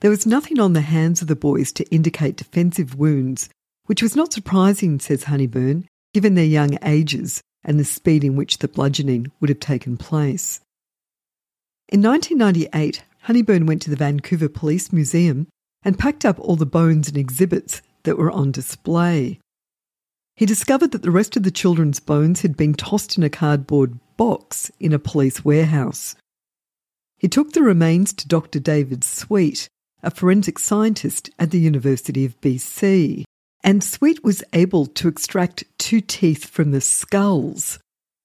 There 0.00 0.10
was 0.10 0.26
nothing 0.26 0.60
on 0.60 0.74
the 0.74 0.82
hands 0.82 1.22
of 1.22 1.28
the 1.28 1.36
boys 1.36 1.72
to 1.72 1.94
indicate 1.94 2.36
defensive 2.36 2.94
wounds, 2.96 3.48
which 3.86 4.02
was 4.02 4.14
not 4.14 4.32
surprising, 4.32 5.00
says 5.00 5.24
Honeybourn, 5.24 5.86
given 6.12 6.34
their 6.34 6.44
young 6.44 6.76
ages 6.84 7.40
and 7.64 7.80
the 7.80 7.84
speed 7.84 8.22
in 8.22 8.36
which 8.36 8.58
the 8.58 8.68
bludgeoning 8.68 9.32
would 9.40 9.48
have 9.48 9.60
taken 9.60 9.96
place. 9.96 10.60
In 11.88 12.02
1998, 12.02 13.02
Honeybourn 13.24 13.66
went 13.66 13.82
to 13.82 13.90
the 13.90 13.96
Vancouver 13.96 14.48
Police 14.48 14.92
Museum 14.92 15.48
and 15.82 15.98
packed 15.98 16.24
up 16.24 16.38
all 16.40 16.56
the 16.56 16.66
bones 16.66 17.08
and 17.08 17.16
exhibits 17.16 17.80
that 18.02 18.18
were 18.18 18.30
on 18.30 18.52
display. 18.52 19.40
He 20.36 20.46
discovered 20.46 20.92
that 20.92 21.02
the 21.02 21.10
rest 21.10 21.36
of 21.36 21.42
the 21.42 21.50
children's 21.50 22.00
bones 22.00 22.42
had 22.42 22.56
been 22.56 22.74
tossed 22.74 23.16
in 23.16 23.24
a 23.24 23.30
cardboard 23.30 23.98
box 24.16 24.70
in 24.78 24.92
a 24.92 24.98
police 24.98 25.44
warehouse. 25.44 26.14
He 27.18 27.28
took 27.28 27.52
the 27.52 27.62
remains 27.62 28.12
to 28.12 28.28
Dr. 28.28 28.60
David 28.60 29.02
Sweet, 29.02 29.68
a 30.06 30.10
forensic 30.10 30.56
scientist 30.56 31.28
at 31.36 31.50
the 31.50 31.58
University 31.58 32.24
of 32.24 32.40
BC, 32.40 33.24
and 33.64 33.82
Sweet 33.82 34.22
was 34.22 34.44
able 34.52 34.86
to 34.86 35.08
extract 35.08 35.64
two 35.78 36.00
teeth 36.00 36.46
from 36.46 36.70
the 36.70 36.80
skulls. 36.80 37.80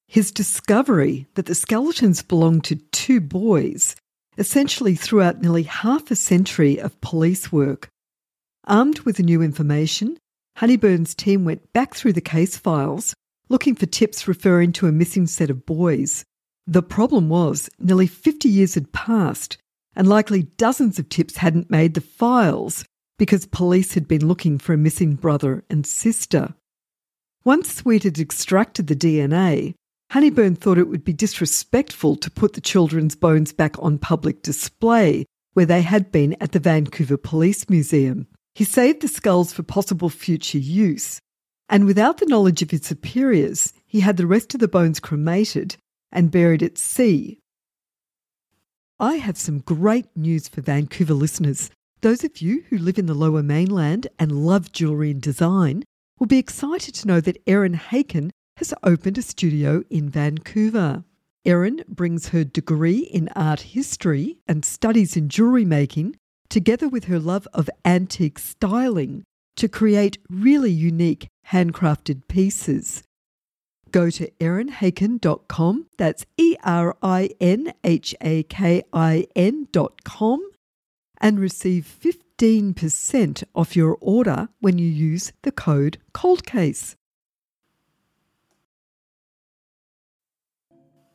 His 0.08 0.32
discovery 0.32 1.26
that 1.34 1.48
the 1.48 1.56
skeletons 1.56 2.22
belonged 2.22 2.66
to 2.66 2.76
two 2.92 3.20
boys 3.20 3.96
essentially 4.38 4.94
threw 4.94 5.24
out 5.24 5.42
nearly 5.42 5.64
half 5.64 6.12
a 6.12 6.16
century 6.16 6.80
of 6.80 7.02
police 7.02 7.52
work. 7.52 7.90
Armed 8.66 9.00
with 9.00 9.18
the 9.18 9.24
new 9.24 9.42
information, 9.42 10.18
Honeybourn's 10.58 11.16
team 11.16 11.46
went 11.46 11.74
back 11.74 11.96
through 11.96 12.14
the 12.14 12.22
case 12.22 12.58
files 12.58 13.16
looking 13.50 13.74
for 13.74 13.88
tips 13.88 14.28
referring 14.28 14.72
to 14.74 14.88
a 14.88 14.92
missing 14.92 15.26
set 15.26 15.50
of 15.50 15.66
boys. 15.66 16.24
The 16.68 16.84
problem 16.84 17.28
was 17.28 17.70
nearly 17.80 18.06
50 18.06 18.48
years 18.48 18.76
had 18.76 18.94
passed 18.94 19.58
and 19.96 20.08
likely 20.08 20.44
dozens 20.44 21.00
of 21.00 21.10
tips 21.10 21.38
hadn't 21.38 21.70
made 21.70 21.94
the 21.94 22.02
files 22.02 22.86
because 23.18 23.46
police 23.46 23.94
had 23.94 24.08
been 24.08 24.28
looking 24.28 24.58
for 24.58 24.74
a 24.74 24.78
missing 24.78 25.16
brother 25.16 25.64
and 25.70 25.86
sister. 25.86 26.54
Once 27.44 27.74
Sweet 27.74 28.04
had 28.04 28.20
extracted 28.20 28.88
the 28.88 28.96
DNA, 28.96 29.74
Honeybourn 30.12 30.58
thought 30.58 30.78
it 30.78 30.88
would 30.88 31.04
be 31.04 31.14
disrespectful 31.14 32.16
to 32.18 32.32
put 32.32 32.54
the 32.54 32.62
children's 32.62 33.16
bones 33.16 33.54
back 33.54 33.76
on 33.80 33.98
public 33.98 34.42
display 34.42 35.26
where 35.54 35.66
they 35.66 35.82
had 35.82 36.12
been 36.12 36.36
at 36.42 36.52
the 36.52 36.60
Vancouver 36.60 37.18
Police 37.18 37.70
Museum. 37.70 38.28
He 38.56 38.64
saved 38.64 39.02
the 39.02 39.08
skulls 39.08 39.54
for 39.54 39.64
possible 39.64 40.10
future 40.10 40.58
use, 40.58 41.20
and 41.70 41.86
without 41.86 42.18
the 42.18 42.26
knowledge 42.26 42.62
of 42.62 42.72
his 42.72 42.86
superiors, 42.86 43.74
he 43.86 44.02
had 44.02 44.18
the 44.18 44.28
rest 44.28 44.54
of 44.54 44.60
the 44.60 44.68
bones 44.68 45.00
cremated 45.00 45.76
and 46.12 46.32
buried 46.32 46.62
at 46.62 46.78
sea 46.78 47.41
I 49.02 49.16
have 49.16 49.36
some 49.36 49.62
great 49.62 50.06
news 50.16 50.48
for 50.48 50.62
Vancouver 50.62 51.16
listeners. 51.16 51.72
Those 52.02 52.24
of 52.24 52.40
you 52.40 52.66
who 52.70 52.78
live 52.78 53.00
in 53.00 53.08
the 53.08 53.16
lower 53.16 53.42
mainland 53.42 54.08
and 54.20 54.46
love 54.46 54.72
jewellery 54.72 55.10
and 55.10 55.20
design 55.20 55.84
will 56.20 56.28
be 56.28 56.38
excited 56.38 56.94
to 56.94 57.08
know 57.08 57.20
that 57.20 57.42
Erin 57.48 57.74
Hakin 57.74 58.30
has 58.58 58.76
opened 58.84 59.18
a 59.18 59.24
studio 59.24 59.84
in 59.90 60.08
Vancouver. 60.08 61.04
Erin 61.46 61.84
brings 61.88 62.28
her 62.28 62.44
degree 62.44 63.00
in 63.00 63.28
art 63.36 63.62
history 63.62 64.38
and 64.48 64.64
studies 64.64 65.18
in 65.18 65.30
jewellery 65.30 65.66
making, 65.66 66.16
together 66.48 66.88
with 66.88 67.06
her 67.06 67.18
love 67.18 67.48
of 67.56 67.72
antique 67.84 68.38
styling, 68.38 69.24
to 69.56 69.68
create 69.68 70.20
really 70.30 70.70
unique 70.70 71.26
handcrafted 71.48 72.28
pieces. 72.28 73.02
Go 73.92 74.10
to 74.10 74.32
erinhakin.com, 74.40 75.88
that's 75.98 76.26
E 76.38 76.56
R 76.64 76.96
I 77.04 77.30
N 77.42 77.74
H 77.84 78.16
A 78.22 78.44
K 78.44 78.84
I 78.94 79.28
N.com, 79.36 80.52
and 81.20 81.40
receive 81.40 81.94
15% 82.02 83.44
off 83.54 83.76
your 83.76 83.98
order 84.00 84.48
when 84.60 84.78
you 84.78 84.88
use 84.88 85.34
the 85.44 85.52
code 85.52 85.98
COLDCASE. 86.14 86.96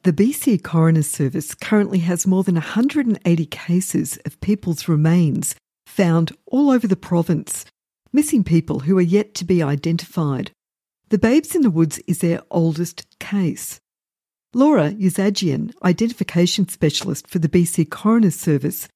The 0.02 0.12
BC 0.12 0.62
Coroner's 0.62 1.08
Service 1.08 1.52
currently 1.52 1.98
has 2.00 2.28
more 2.28 2.44
than 2.44 2.54
180 2.54 3.46
cases 3.46 4.18
of 4.24 4.40
people's 4.40 4.86
remains 4.86 5.56
found 5.86 6.30
all 6.46 6.70
over 6.70 6.86
the 6.86 6.94
province, 6.94 7.64
missing 8.12 8.44
people 8.44 8.80
who 8.80 8.96
are 8.98 9.02
yet 9.02 9.34
to 9.34 9.44
be 9.44 9.62
identified. 9.62 10.52
The 11.08 11.18
Babes 11.18 11.54
in 11.54 11.62
the 11.62 11.70
Woods 11.70 12.00
is 12.08 12.18
their 12.18 12.40
oldest 12.50 13.06
case. 13.20 13.80
Laura 14.52 14.90
Yazedjian, 14.90 15.72
identification 15.84 16.66
specialist 16.66 17.28
for 17.28 17.38
the 17.38 17.48
BC 17.48 17.88
Coroner's 17.88 18.34
Service, 18.34 18.88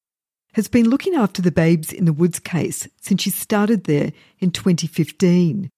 has 0.55 0.67
been 0.67 0.91
looking 0.91 1.15
after 1.15 1.41
the 1.41 1.53
Babes 1.53 1.93
in 1.93 2.07
the 2.07 2.13
Woods 2.13 2.41
case 2.41 2.89
since 3.01 3.23
she 3.23 3.31
started 3.31 3.85
there 3.85 4.11
in 4.41 4.51
2015. 4.51 5.71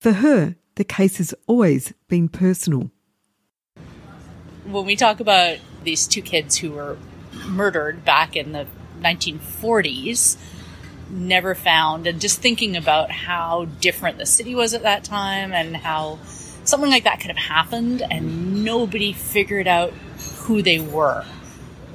For 0.00 0.12
her, 0.12 0.54
the 0.76 0.84
case 0.84 1.16
has 1.16 1.34
always 1.48 1.92
been 2.06 2.28
personal. 2.28 2.92
When 4.64 4.84
we 4.84 4.94
talk 4.94 5.18
about 5.18 5.58
these 5.82 6.06
two 6.06 6.22
kids 6.22 6.58
who 6.58 6.70
were 6.70 6.98
murdered 7.48 8.04
back 8.04 8.36
in 8.36 8.52
the 8.52 8.68
1940s, 9.00 10.36
never 11.10 11.54
found 11.54 12.06
and 12.06 12.20
just 12.20 12.40
thinking 12.40 12.76
about 12.76 13.10
how 13.10 13.66
different 13.80 14.18
the 14.18 14.26
city 14.26 14.54
was 14.54 14.74
at 14.74 14.82
that 14.82 15.04
time 15.04 15.52
and 15.52 15.76
how 15.76 16.18
something 16.64 16.90
like 16.90 17.04
that 17.04 17.20
could 17.20 17.28
have 17.30 17.36
happened 17.36 18.02
and 18.02 18.64
nobody 18.64 19.12
figured 19.12 19.66
out 19.66 19.90
who 20.40 20.62
they 20.62 20.78
were 20.78 21.24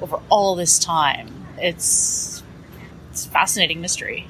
over 0.00 0.20
all 0.28 0.56
this 0.56 0.78
time. 0.78 1.28
It's 1.58 2.42
it's 3.10 3.26
a 3.26 3.30
fascinating 3.30 3.80
mystery. 3.80 4.28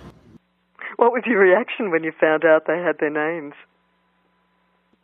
What 0.97 1.13
was 1.13 1.23
your 1.27 1.41
reaction 1.41 1.91
when 1.91 2.05
you 2.05 2.13
found 2.21 2.45
out 2.45 2.67
they 2.67 2.79
had 2.79 2.99
their 2.99 3.11
names? 3.11 3.55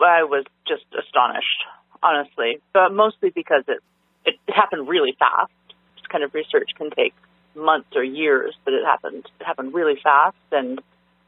I 0.01 0.23
was 0.23 0.45
just 0.67 0.85
astonished. 0.99 1.65
honestly, 2.03 2.59
but 2.73 2.93
mostly 2.93 3.31
because 3.31 3.65
it 3.69 3.81
it 4.25 4.35
happened 4.49 4.89
really 4.89 5.17
fast. 5.19 5.53
This 5.97 6.07
kind 6.11 6.25
of 6.25 6.35
research 6.35 6.71
can 6.77 6.91
take 6.91 7.15
months 7.61 7.88
or 7.95 8.02
years, 8.02 8.55
but 8.64 8.75
it 8.75 8.85
happened 8.85 9.26
it 9.40 9.45
happened 9.45 9.75
really 9.75 9.99
fast, 10.02 10.37
and 10.52 10.81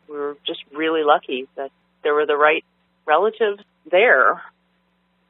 we 0.09 0.17
were 0.17 0.37
just 0.47 0.61
really 0.75 1.03
lucky 1.05 1.49
that 1.57 1.71
there 2.03 2.15
were 2.15 2.27
the 2.27 2.37
right 2.37 2.65
relatives 3.07 3.63
there. 3.91 4.43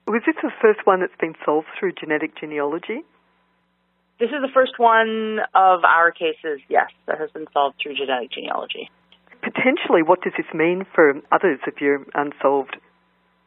Was 0.06 0.22
this 0.26 0.36
the 0.42 0.50
first 0.60 0.80
one 0.84 1.00
that's 1.00 1.16
been 1.20 1.34
solved 1.44 1.68
through 1.78 1.92
genetic 1.92 2.38
genealogy? 2.38 3.04
This 4.18 4.30
is 4.30 4.42
the 4.42 4.52
first 4.52 4.78
one 4.78 5.40
of 5.54 5.84
our 5.84 6.12
cases, 6.12 6.60
yes, 6.68 6.90
that 7.06 7.18
has 7.18 7.30
been 7.30 7.46
solved 7.52 7.76
through 7.82 7.94
genetic 7.94 8.30
genealogy. 8.30 8.90
Potentially, 9.42 10.02
what 10.02 10.22
does 10.22 10.32
this 10.36 10.46
mean 10.54 10.86
for 10.94 11.14
others 11.32 11.58
of 11.66 11.74
your 11.80 12.06
unsolved? 12.14 12.76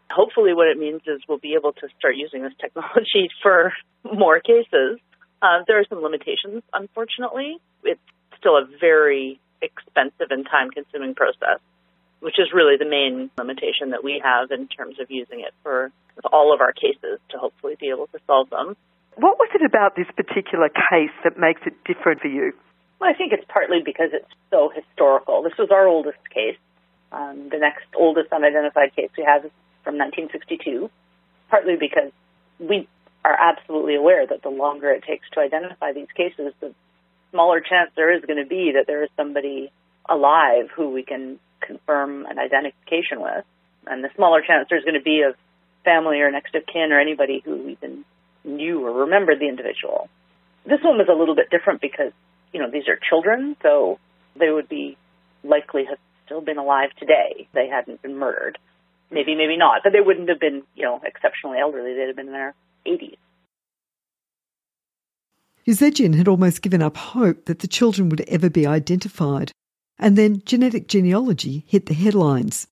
Hopefully, 0.10 0.54
what 0.54 0.68
it 0.68 0.78
means 0.78 1.02
is 1.08 1.22
we'll 1.28 1.40
be 1.40 1.56
able 1.56 1.72
to 1.74 1.88
start 1.98 2.16
using 2.16 2.44
this 2.44 2.54
technology 2.60 3.30
for 3.42 3.74
more 4.04 4.40
cases. 4.40 5.00
Uh, 5.46 5.62
there 5.68 5.80
are 5.80 5.86
some 5.88 6.02
limitations, 6.02 6.64
unfortunately. 6.74 7.58
It's 7.84 8.02
still 8.40 8.58
a 8.58 8.66
very 8.82 9.40
expensive 9.62 10.28
and 10.32 10.44
time 10.46 10.72
consuming 10.72 11.14
process, 11.14 11.62
which 12.20 12.40
is 12.40 12.50
really 12.52 12.78
the 12.80 12.90
main 12.90 13.30
limitation 13.38 13.92
that 13.92 14.04
we 14.04 14.20
have 14.24 14.50
in 14.50 14.68
terms 14.68 15.00
of 15.00 15.12
using 15.12 15.42
it 15.42 15.54
for 15.62 15.92
all 16.34 16.52
of 16.52 16.62
our 16.62 16.74
cases 16.74 17.20
to 17.30 17.38
hopefully 17.38 17.76
be 17.80 17.90
able 17.90 18.08
to 18.08 18.20
solve 18.26 18.50
them. 18.50 18.76
What 19.18 19.38
was 19.38 19.50
it 19.54 19.62
about 19.62 19.96
this 19.96 20.08
particular 20.18 20.70
case 20.70 21.14
that 21.24 21.38
makes 21.38 21.62
it 21.68 21.76
different 21.86 22.22
for 22.22 22.28
you? 22.28 22.54
Well, 23.00 23.12
I 23.12 23.14
think 23.14 23.32
it's 23.32 23.46
partly 23.48 23.82
because 23.86 24.10
it's 24.14 24.32
so 24.50 24.72
historical. 24.74 25.44
This 25.44 25.58
was 25.60 25.70
our 25.70 25.86
oldest 25.88 26.18
case. 26.34 26.58
Um, 27.12 27.50
the 27.52 27.60
next 27.60 27.86
oldest 27.96 28.34
unidentified 28.34 28.96
case 28.96 29.10
we 29.16 29.24
have 29.24 29.46
is 29.46 29.52
from 29.84 30.00
1962, 30.00 30.90
partly 31.50 31.76
because 31.78 32.12
we 32.58 32.88
are 33.26 33.36
absolutely 33.40 33.96
aware 33.96 34.28
that 34.28 34.44
the 34.44 34.50
longer 34.50 34.92
it 34.92 35.04
takes 35.04 35.28
to 35.34 35.40
identify 35.40 35.94
these 35.94 36.12
cases, 36.16 36.54
the 36.62 36.74
smaller 37.32 37.60
chance 37.60 37.90
there 37.96 38.16
is 38.16 38.24
going 38.24 38.42
to 38.42 38.48
be 38.48 38.74
that 38.76 38.86
there 38.86 39.04
is 39.04 39.10
somebody 39.18 39.72
alive 40.08 40.70
who 40.76 40.92
we 40.92 41.02
can 41.04 41.40
confirm 41.60 42.28
an 42.28 42.38
identification 42.38 43.20
with, 43.20 43.44
and 43.88 44.04
the 44.04 44.10
smaller 44.16 44.42
chance 44.46 44.68
there's 44.70 44.84
going 44.84 45.00
to 45.00 45.04
be 45.04 45.24
of 45.28 45.36
family 45.84 46.20
or 46.20 46.30
next 46.30 46.54
of 46.54 46.66
kin 46.66 46.92
or 46.92 47.00
anybody 47.00 47.42
who 47.44 47.70
even 47.70 48.06
knew 48.44 48.86
or 48.86 48.92
remembered 49.06 49.40
the 49.40 49.50
individual. 49.50 50.08
This 50.66 50.82
one 50.84 50.98
was 50.98 51.08
a 51.10 51.18
little 51.18 51.36
bit 51.36 51.50
different 51.50 51.82
because, 51.82 52.14
you 52.54 52.60
know, 52.60 52.70
these 52.70 52.88
are 52.88 53.00
children, 53.10 53.56
so 53.64 53.98
they 54.38 54.50
would 54.52 54.70
be 54.70 54.98
likely 55.44 55.86
have 55.90 55.98
still 56.26 56.42
been 56.42 56.58
alive 56.58 56.90
today. 57.00 57.48
They 57.54 57.68
hadn't 57.68 58.04
been 58.04 58.18
murdered. 58.18 58.60
Maybe, 59.10 59.36
maybe 59.36 59.58
not, 59.58 59.82
but 59.84 59.94
they 59.94 60.02
wouldn't 60.02 60.30
have 60.30 60.40
been, 60.40 60.64
you 60.76 60.84
know, 60.84 61.02
exceptionally 61.04 61.58
elderly. 61.60 61.94
They'd 61.94 62.08
have 62.08 62.16
been 62.16 62.28
in 62.28 62.34
their 62.34 62.54
80s. 62.88 63.16
Yazedjian 65.68 66.16
had 66.16 66.28
almost 66.28 66.62
given 66.62 66.82
up 66.82 66.96
hope 66.96 67.46
that 67.46 67.60
the 67.60 67.68
children 67.68 68.10
would 68.10 68.22
ever 68.28 68.50
be 68.50 68.68
identified, 68.68 69.52
and 69.98 70.16
then 70.16 70.44
genetic 70.46 70.88
genealogy 70.88 71.64
hit 71.68 71.88
the 71.88 71.94
headlines. 71.94 72.68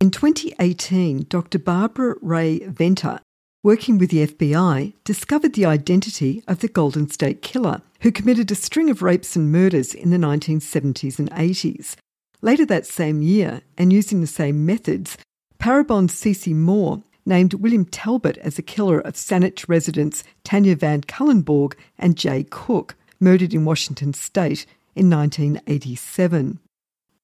In 0.00 0.10
2018, 0.10 1.26
Dr. 1.28 1.58
Barbara 1.58 2.16
Rae 2.22 2.60
Venter, 2.60 3.20
working 3.62 3.98
with 3.98 4.10
the 4.10 4.26
FBI, 4.26 4.94
discovered 5.04 5.54
the 5.54 5.66
identity 5.66 6.42
of 6.46 6.60
the 6.60 6.68
Golden 6.68 7.10
State 7.10 7.42
Killer, 7.42 7.82
who 8.00 8.12
committed 8.12 8.50
a 8.50 8.54
string 8.54 8.88
of 8.88 9.02
rapes 9.02 9.36
and 9.36 9.50
murders 9.50 9.94
in 9.94 10.10
the 10.10 10.18
1970s 10.18 11.18
and 11.18 11.30
80s. 11.30 11.96
Later 12.42 12.66
that 12.66 12.86
same 12.86 13.22
year, 13.22 13.62
and 13.76 13.92
using 13.92 14.20
the 14.20 14.26
same 14.26 14.64
methods, 14.64 15.16
Parabon 15.58 16.08
Cece 16.08 16.54
Moore 16.54 17.02
named 17.26 17.54
William 17.54 17.84
Talbott 17.84 18.38
as 18.38 18.56
the 18.56 18.62
killer 18.62 19.00
of 19.00 19.14
Saanich 19.14 19.68
residents 19.68 20.22
Tanya 20.44 20.76
Van 20.76 21.02
Cuylenborg 21.02 21.74
and 21.98 22.16
Jay 22.16 22.46
Cook, 22.48 22.96
murdered 23.20 23.52
in 23.52 23.64
Washington 23.64 24.14
state 24.14 24.64
in 24.94 25.10
1987. 25.10 26.60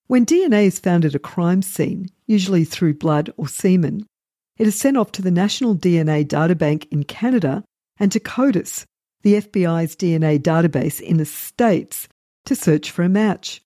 When 0.08 0.26
DNA 0.26 0.66
is 0.66 0.78
found 0.78 1.04
at 1.04 1.14
a 1.14 1.18
crime 1.18 1.62
scene, 1.62 2.10
usually 2.26 2.64
through 2.64 2.94
blood 2.94 3.32
or 3.36 3.48
semen, 3.48 4.06
it 4.58 4.66
is 4.66 4.78
sent 4.78 4.96
off 4.96 5.12
to 5.12 5.22
the 5.22 5.30
National 5.30 5.74
DNA 5.74 6.26
Databank 6.26 6.86
in 6.90 7.04
Canada 7.04 7.64
and 7.98 8.12
to 8.12 8.20
CODIS, 8.20 8.84
the 9.22 9.34
FBI's 9.34 9.96
DNA 9.96 10.38
database 10.38 11.00
in 11.00 11.16
the 11.16 11.24
States, 11.24 12.08
to 12.44 12.54
search 12.54 12.90
for 12.90 13.02
a 13.02 13.08
match. 13.08 13.62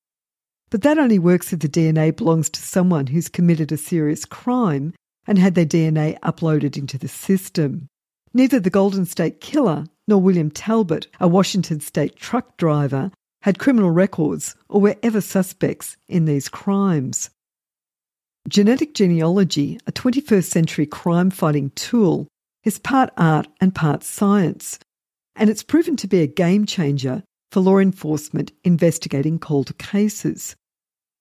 But 0.70 0.82
that 0.82 0.98
only 0.98 1.18
works 1.18 1.52
if 1.52 1.60
the 1.60 1.68
DNA 1.68 2.14
belongs 2.14 2.50
to 2.50 2.60
someone 2.60 3.06
who's 3.06 3.28
committed 3.28 3.72
a 3.72 3.76
serious 3.76 4.24
crime 4.24 4.92
and 5.26 5.38
had 5.38 5.54
their 5.54 5.66
DNA 5.66 6.18
uploaded 6.20 6.76
into 6.76 6.98
the 6.98 7.08
system. 7.08 7.88
Neither 8.32 8.60
the 8.60 8.70
Golden 8.70 9.06
State 9.06 9.40
Killer 9.40 9.86
nor 10.06 10.20
William 10.20 10.50
Talbott, 10.50 11.08
a 11.20 11.26
Washington 11.26 11.80
state 11.80 12.16
truck 12.16 12.56
driver, 12.56 13.10
had 13.42 13.58
criminal 13.58 13.90
records 13.90 14.54
or 14.68 14.80
were 14.80 14.96
ever 15.02 15.20
suspects 15.20 15.96
in 16.08 16.24
these 16.24 16.48
crimes. 16.48 17.30
Genetic 18.48 18.94
genealogy, 18.94 19.78
a 19.86 19.92
21st 19.92 20.44
century 20.44 20.86
crime 20.86 21.30
fighting 21.30 21.70
tool, 21.70 22.28
is 22.64 22.78
part 22.78 23.10
art 23.16 23.48
and 23.60 23.74
part 23.74 24.04
science, 24.04 24.78
and 25.34 25.50
it's 25.50 25.62
proven 25.62 25.96
to 25.96 26.06
be 26.06 26.20
a 26.22 26.26
game 26.26 26.66
changer 26.66 27.22
for 27.50 27.60
law 27.60 27.78
enforcement 27.78 28.52
investigating 28.64 29.38
cold 29.38 29.76
cases. 29.78 30.56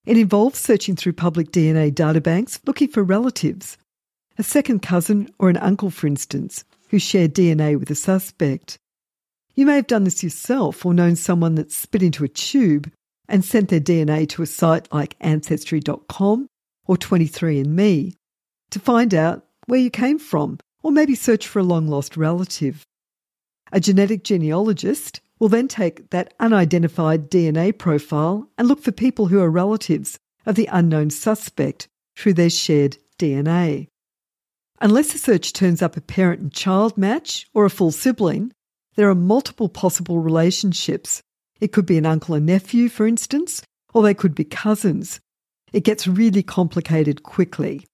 It 0.05 0.17
involves 0.17 0.59
searching 0.59 0.95
through 0.95 1.13
public 1.13 1.51
DNA 1.51 1.91
databanks 1.91 2.59
looking 2.67 2.87
for 2.87 3.03
relatives, 3.03 3.77
a 4.37 4.43
second 4.43 4.81
cousin 4.81 5.29
or 5.39 5.49
an 5.49 5.57
uncle, 5.57 5.89
for 5.89 6.07
instance, 6.07 6.63
who 6.89 6.99
shared 6.99 7.33
DNA 7.33 7.79
with 7.79 7.89
a 7.89 7.95
suspect. 7.95 8.77
You 9.55 9.65
may 9.65 9.75
have 9.75 9.87
done 9.87 10.03
this 10.03 10.23
yourself 10.23 10.85
or 10.85 10.93
known 10.93 11.15
someone 11.15 11.55
that 11.55 11.71
spit 11.71 12.03
into 12.03 12.23
a 12.23 12.29
tube 12.29 12.91
and 13.27 13.43
sent 13.43 13.69
their 13.69 13.79
DNA 13.79 14.27
to 14.29 14.41
a 14.41 14.45
site 14.45 14.91
like 14.93 15.15
Ancestry.com 15.21 16.47
or 16.87 16.95
23andMe 16.97 18.15
to 18.71 18.79
find 18.79 19.13
out 19.13 19.45
where 19.67 19.79
you 19.79 19.89
came 19.89 20.19
from 20.19 20.59
or 20.83 20.91
maybe 20.91 21.15
search 21.15 21.47
for 21.47 21.59
a 21.59 21.63
long 21.63 21.87
lost 21.87 22.17
relative. 22.17 22.85
A 23.71 23.79
genetic 23.79 24.23
genealogist 24.23 25.21
will 25.39 25.49
then 25.49 25.67
take 25.67 26.09
that 26.11 26.33
unidentified 26.39 27.29
DNA 27.29 27.75
profile 27.77 28.49
and 28.57 28.67
look 28.67 28.81
for 28.81 28.91
people 28.91 29.27
who 29.27 29.41
are 29.41 29.49
relatives 29.49 30.19
of 30.45 30.55
the 30.55 30.69
unknown 30.71 31.09
suspect 31.09 31.87
through 32.15 32.33
their 32.33 32.49
shared 32.49 32.97
DNA. 33.17 33.87
Unless 34.81 35.15
a 35.15 35.17
search 35.17 35.53
turns 35.53 35.81
up 35.81 35.95
a 35.95 36.01
parent 36.01 36.41
and 36.41 36.53
child 36.53 36.97
match 36.97 37.47
or 37.53 37.65
a 37.65 37.69
full 37.69 37.91
sibling, 37.91 38.51
there 38.95 39.09
are 39.09 39.15
multiple 39.15 39.69
possible 39.69 40.19
relationships. 40.19 41.21
It 41.61 41.71
could 41.71 41.85
be 41.85 41.97
an 41.97 42.05
uncle 42.05 42.35
and 42.35 42.45
nephew, 42.45 42.89
for 42.89 43.07
instance, 43.07 43.61
or 43.93 44.03
they 44.03 44.13
could 44.13 44.35
be 44.35 44.43
cousins. 44.43 45.21
It 45.71 45.83
gets 45.83 46.07
really 46.07 46.43
complicated 46.43 47.23
quickly. 47.23 47.85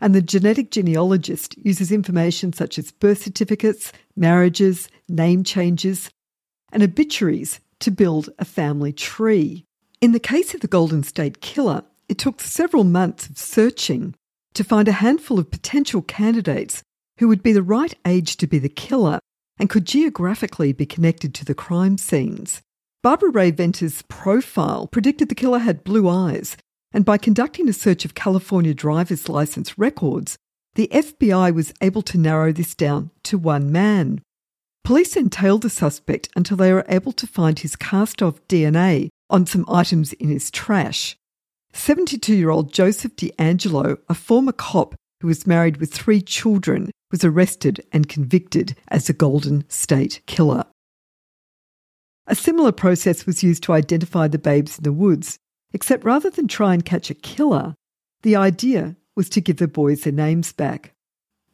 And 0.00 0.14
the 0.14 0.22
genetic 0.22 0.70
genealogist 0.70 1.56
uses 1.58 1.92
information 1.92 2.52
such 2.52 2.78
as 2.78 2.92
birth 2.92 3.22
certificates, 3.22 3.92
marriages, 4.16 4.88
name 5.08 5.44
changes, 5.44 6.10
and 6.72 6.82
obituaries 6.82 7.60
to 7.80 7.90
build 7.90 8.30
a 8.38 8.44
family 8.44 8.92
tree. 8.92 9.64
In 10.00 10.12
the 10.12 10.20
case 10.20 10.54
of 10.54 10.60
the 10.60 10.68
Golden 10.68 11.02
State 11.02 11.40
Killer, 11.40 11.82
it 12.08 12.18
took 12.18 12.40
several 12.40 12.84
months 12.84 13.28
of 13.28 13.36
searching 13.36 14.14
to 14.54 14.64
find 14.64 14.88
a 14.88 14.92
handful 14.92 15.38
of 15.38 15.50
potential 15.50 16.02
candidates 16.02 16.82
who 17.18 17.28
would 17.28 17.42
be 17.42 17.52
the 17.52 17.62
right 17.62 17.94
age 18.06 18.36
to 18.38 18.46
be 18.46 18.58
the 18.58 18.68
killer 18.68 19.18
and 19.58 19.68
could 19.68 19.84
geographically 19.84 20.72
be 20.72 20.86
connected 20.86 21.34
to 21.34 21.44
the 21.44 21.54
crime 21.54 21.98
scenes. 21.98 22.62
Barbara 23.02 23.30
Rae 23.30 23.50
Venter's 23.50 24.02
profile 24.02 24.86
predicted 24.86 25.28
the 25.28 25.34
killer 25.34 25.58
had 25.58 25.84
blue 25.84 26.08
eyes, 26.08 26.56
and 26.92 27.04
by 27.04 27.18
conducting 27.18 27.68
a 27.68 27.72
search 27.72 28.04
of 28.04 28.14
California 28.14 28.74
driver's 28.74 29.28
license 29.28 29.78
records, 29.78 30.36
the 30.74 30.88
FBI 30.92 31.54
was 31.54 31.72
able 31.80 32.02
to 32.02 32.18
narrow 32.18 32.52
this 32.52 32.74
down 32.74 33.10
to 33.24 33.38
one 33.38 33.70
man. 33.70 34.22
Police 34.84 35.14
then 35.14 35.30
tailed 35.30 35.62
the 35.62 35.70
suspect 35.70 36.28
until 36.34 36.56
they 36.56 36.72
were 36.72 36.86
able 36.88 37.12
to 37.12 37.26
find 37.26 37.58
his 37.58 37.76
cast 37.76 38.22
off 38.22 38.40
DNA 38.48 39.08
on 39.28 39.46
some 39.46 39.64
items 39.68 40.12
in 40.14 40.28
his 40.28 40.50
trash. 40.50 41.16
72 41.72 42.34
year 42.34 42.50
old 42.50 42.72
Joseph 42.72 43.14
DeAngelo, 43.16 43.98
a 44.08 44.14
former 44.14 44.52
cop 44.52 44.94
who 45.20 45.28
was 45.28 45.46
married 45.46 45.76
with 45.76 45.92
three 45.92 46.20
children, 46.20 46.90
was 47.10 47.24
arrested 47.24 47.84
and 47.92 48.08
convicted 48.08 48.76
as 48.88 49.08
a 49.08 49.12
Golden 49.12 49.64
State 49.68 50.22
Killer. 50.26 50.64
A 52.26 52.34
similar 52.34 52.72
process 52.72 53.26
was 53.26 53.42
used 53.42 53.62
to 53.64 53.72
identify 53.72 54.28
the 54.28 54.38
babes 54.38 54.78
in 54.78 54.84
the 54.84 54.92
woods, 54.92 55.38
except 55.72 56.04
rather 56.04 56.30
than 56.30 56.48
try 56.48 56.74
and 56.74 56.84
catch 56.84 57.10
a 57.10 57.14
killer, 57.14 57.74
the 58.22 58.36
idea 58.36 58.96
was 59.16 59.28
to 59.30 59.40
give 59.40 59.56
the 59.56 59.68
boys 59.68 60.02
their 60.02 60.12
names 60.12 60.52
back. 60.52 60.92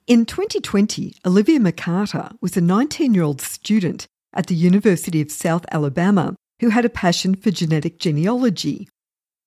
In 0.07 0.24
2020, 0.24 1.16
Olivia 1.26 1.59
McCarter 1.59 2.37
was 2.40 2.57
a 2.57 2.61
19 2.61 3.14
year 3.14 3.24
old 3.24 3.40
student 3.40 4.07
at 4.33 4.46
the 4.46 4.55
University 4.55 5.20
of 5.20 5.33
South 5.33 5.64
Alabama 5.72 6.37
who 6.61 6.68
had 6.68 6.85
a 6.85 6.90
passion 6.90 7.35
for 7.35 7.50
genetic 7.50 7.98
genealogy 7.98 8.88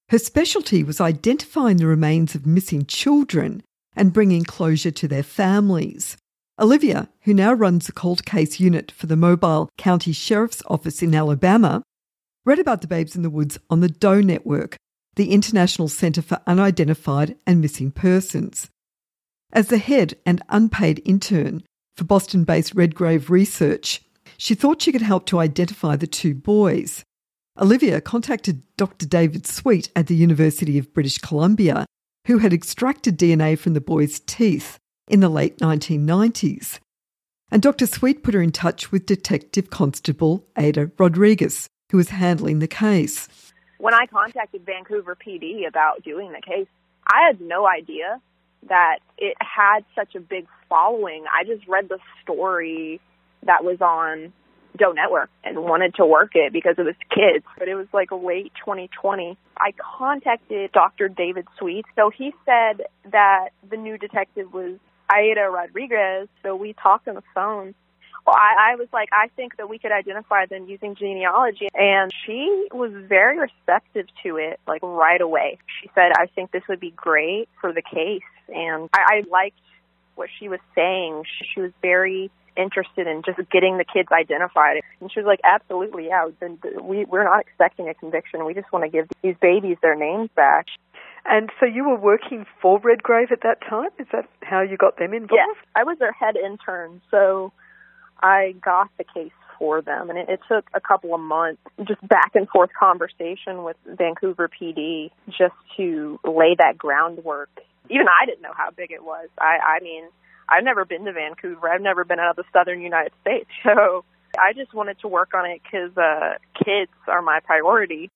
her 0.10 0.18
specialty 0.18 0.84
was 0.84 1.00
identifying 1.00 1.78
the 1.78 1.86
remains 1.86 2.34
of 2.34 2.46
missing 2.46 2.86
children 2.86 3.62
and 3.96 4.14
bringing 4.14 4.44
closure 4.44 4.92
to 4.92 5.08
their 5.08 5.24
families. 5.24 6.18
Olivia, 6.60 7.10
who 7.22 7.34
now 7.34 7.54
runs 7.54 7.86
the 7.86 7.92
cold 7.92 8.26
case 8.26 8.60
unit 8.60 8.92
for 8.92 9.08
the 9.08 9.16
Mobile 9.16 9.70
County 9.78 10.12
Sheriff's 10.12 10.64
Office 10.66 11.02
in 11.02 11.14
Alabama, 11.14 11.84
read 12.44 12.60
about 12.60 12.82
the 12.82 12.88
babes 12.88 13.16
in 13.16 13.22
the 13.22 13.30
woods 13.30 13.60
on 13.70 13.82
the 13.82 13.90
DOE 13.90 14.22
Network, 14.22 14.78
the 15.16 15.32
International 15.32 15.88
Centre 15.88 16.24
for 16.24 16.42
Unidentified 16.48 17.38
and 17.46 17.62
Missing 17.62 17.92
Persons. 17.92 18.70
As 19.52 19.68
the 19.68 19.78
head 19.78 20.16
and 20.26 20.42
unpaid 20.50 21.02
intern 21.06 21.64
for 21.96 22.04
Boston 22.04 22.46
based 22.46 22.74
Redgrave 22.74 23.30
Research, 23.30 24.02
she 24.38 24.56
thought 24.56 24.82
she 24.82 24.92
could 24.92 25.02
help 25.02 25.26
to 25.28 25.40
identify 25.40 25.96
the 25.96 26.08
two 26.08 26.34
boys. 26.34 27.04
Olivia 27.60 28.00
contacted 28.00 28.64
Dr. 28.78 29.06
David 29.06 29.46
Sweet 29.46 29.92
at 29.94 30.08
the 30.08 30.16
University 30.16 30.78
of 30.78 30.94
British 30.94 31.18
Columbia, 31.18 31.86
who 32.26 32.38
had 32.38 32.54
extracted 32.54 33.20
DNA 33.20 33.60
from 33.60 33.74
the 33.74 33.82
boys' 33.82 34.22
teeth 34.22 34.78
in 35.10 35.20
the 35.20 35.28
late 35.28 35.58
1990s. 35.58 36.80
And 37.52 37.62
Dr. 37.62 37.86
Sweet 37.86 38.24
put 38.24 38.34
her 38.34 38.42
in 38.42 38.54
touch 38.54 38.94
with 38.94 39.06
Detective 39.06 39.70
Constable 39.70 40.46
Ada 40.58 40.92
Rodriguez, 40.98 41.68
who 41.92 41.98
was 41.98 42.10
handling 42.10 42.60
the 42.60 42.68
case. 42.68 43.28
When 43.78 43.94
I 43.94 44.06
contacted 44.06 44.66
Vancouver 44.66 45.18
PD 45.18 45.68
about 45.68 46.02
doing 46.04 46.32
the 46.32 46.42
case, 46.42 46.68
I 47.08 47.26
had 47.28 47.42
no 47.42 47.68
idea 47.68 48.22
that 48.70 49.00
it 49.18 49.36
had 49.40 49.84
such 49.96 50.16
a 50.16 50.22
big 50.22 50.48
following. 50.70 51.26
I 51.34 51.44
just 51.44 51.68
read 51.68 51.90
the 51.90 52.00
story 52.24 53.02
that 53.44 53.66
was 53.66 53.82
on 53.82 54.32
Doe 54.78 54.92
Network 54.92 55.30
and 55.44 55.60
wanted 55.60 55.96
to 55.96 56.06
work 56.06 56.32
it 56.36 56.54
because 56.54 56.76
it 56.78 56.84
was 56.84 56.96
kids. 57.10 57.46
But 57.58 57.68
it 57.68 57.76
was 57.76 57.88
like 57.94 58.12
late 58.12 58.52
2020. 58.60 59.38
I 59.60 59.74
contacted 59.98 60.72
Dr. 60.72 61.10
David 61.10 61.48
Sweet. 61.58 61.86
So 61.96 62.10
he 62.10 62.34
said 62.46 62.86
that 63.12 63.50
the 63.70 63.78
new 63.78 63.98
detective 63.98 64.54
was 64.54 64.78
Aida 65.10 65.50
Rodriguez. 65.50 66.28
So 66.44 66.56
we 66.56 66.74
talked 66.74 67.08
on 67.08 67.16
the 67.16 67.24
phone. 67.34 67.74
I, 68.28 68.74
I 68.74 68.76
was 68.76 68.88
like, 68.94 69.10
I 69.12 69.30
think 69.36 69.58
that 69.58 69.70
we 69.70 69.80
could 69.80 69.92
identify 69.92 70.46
them 70.46 70.68
using 70.68 70.96
genealogy. 70.96 71.68
And 71.74 72.12
she 72.26 72.68
was 72.72 72.92
very 72.94 73.40
receptive 73.40 74.06
to 74.24 74.38
it, 74.38 74.60
like 74.68 74.82
right 74.84 75.22
away. 75.22 75.58
She 75.82 75.90
said, 75.96 76.12
I 76.16 76.28
think 76.28 76.52
this 76.52 76.64
would 76.70 76.80
be 76.80 76.92
great 76.92 77.50
for 77.60 77.74
the 77.74 77.82
case. 77.82 78.22
And 78.48 78.90
I, 78.94 79.00
I 79.00 79.24
liked 79.30 79.60
what 80.16 80.30
she 80.40 80.50
was 80.50 80.60
saying. 80.76 81.24
She 81.54 81.62
was 81.62 81.72
very 81.82 82.30
interested 82.58 83.08
in 83.08 83.22
just 83.26 83.38
getting 83.52 83.78
the 83.78 83.86
kids 83.86 84.10
identified. 84.12 84.82
And 85.02 85.12
she 85.12 85.20
was 85.20 85.28
like, 85.28 85.42
absolutely, 85.44 86.08
yeah. 86.08 86.28
We, 86.82 87.06
we're 87.06 87.24
not 87.24 87.42
expecting 87.42 87.90
a 87.90 87.94
conviction. 87.94 88.46
We 88.46 88.54
just 88.54 88.72
want 88.72 88.86
to 88.86 88.90
give 88.90 89.08
these 89.22 89.36
babies 89.42 89.78
their 89.82 89.96
names 89.96 90.30
back. 90.36 90.68
And 91.26 91.50
so 91.60 91.66
you 91.66 91.88
were 91.88 91.98
working 91.98 92.46
for 92.62 92.80
Redgrave 92.80 93.32
at 93.32 93.42
that 93.44 93.60
time? 93.62 93.90
Is 94.00 94.08
that 94.12 94.28
how 94.42 94.62
you 94.62 94.78
got 94.78 94.98
them 94.98 95.14
involved? 95.14 95.34
Yes, 95.34 95.58
I 95.76 95.84
was 95.84 95.98
their 96.00 96.14
head 96.14 96.36
intern. 96.36 97.02
So 97.12 97.52
I 98.22 98.56
got 98.64 98.90
the 98.98 99.04
case 99.04 99.32
for 99.58 99.82
them, 99.82 100.10
and 100.10 100.18
it, 100.18 100.30
it 100.30 100.40
took 100.48 100.66
a 100.74 100.80
couple 100.80 101.14
of 101.14 101.20
months, 101.20 101.62
just 101.86 102.06
back 102.08 102.32
and 102.34 102.48
forth 102.48 102.70
conversation 102.80 103.64
with 103.64 103.76
Vancouver 103.86 104.50
PD, 104.50 105.12
just 105.28 105.54
to 105.76 106.20
lay 106.24 106.56
that 106.58 106.78
groundwork. 106.78 107.50
Even 107.90 108.08
I 108.08 108.26
didn't 108.26 108.42
know 108.42 108.54
how 108.56 108.72
big 108.72 108.92
it 108.92 109.04
was. 109.04 109.28
I, 109.38 109.78
I 109.78 109.84
mean, 109.84 110.06
I've 110.50 110.64
never 110.64 110.86
been 110.86 111.06
to 111.06 111.14
Vancouver. 111.14 111.70
I've 111.70 111.82
never 111.82 112.04
been 112.04 112.20
out 112.20 112.32
of 112.32 112.36
the 112.38 112.44
southern 112.52 112.82
United 112.82 113.14
States, 113.22 113.50
so 113.64 114.04
I 114.38 114.54
just 114.54 114.74
wanted 114.74 115.00
to 115.02 115.08
work 115.08 115.34
on 115.34 115.46
it 115.50 115.62
because 115.64 115.96
uh, 115.98 116.38
kids 116.64 116.92
are 117.08 117.22
my 117.22 117.40
priority. 117.44 118.10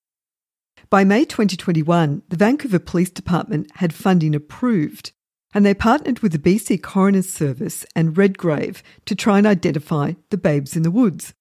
By 0.89 1.03
May 1.03 1.25
2021, 1.25 2.23
the 2.29 2.35
Vancouver 2.35 2.79
Police 2.79 3.09
Department 3.09 3.71
had 3.75 3.93
funding 3.93 4.35
approved 4.35 5.11
and 5.53 5.65
they 5.65 5.73
partnered 5.73 6.19
with 6.19 6.31
the 6.31 6.39
BC 6.39 6.81
Coroner's 6.81 7.29
Service 7.29 7.85
and 7.95 8.17
Redgrave 8.17 8.81
to 9.05 9.15
try 9.15 9.37
and 9.37 9.45
identify 9.45 10.13
the 10.31 10.37
babes 10.37 10.75
in 10.75 10.81
the 10.81 10.91
woods. 10.91 11.33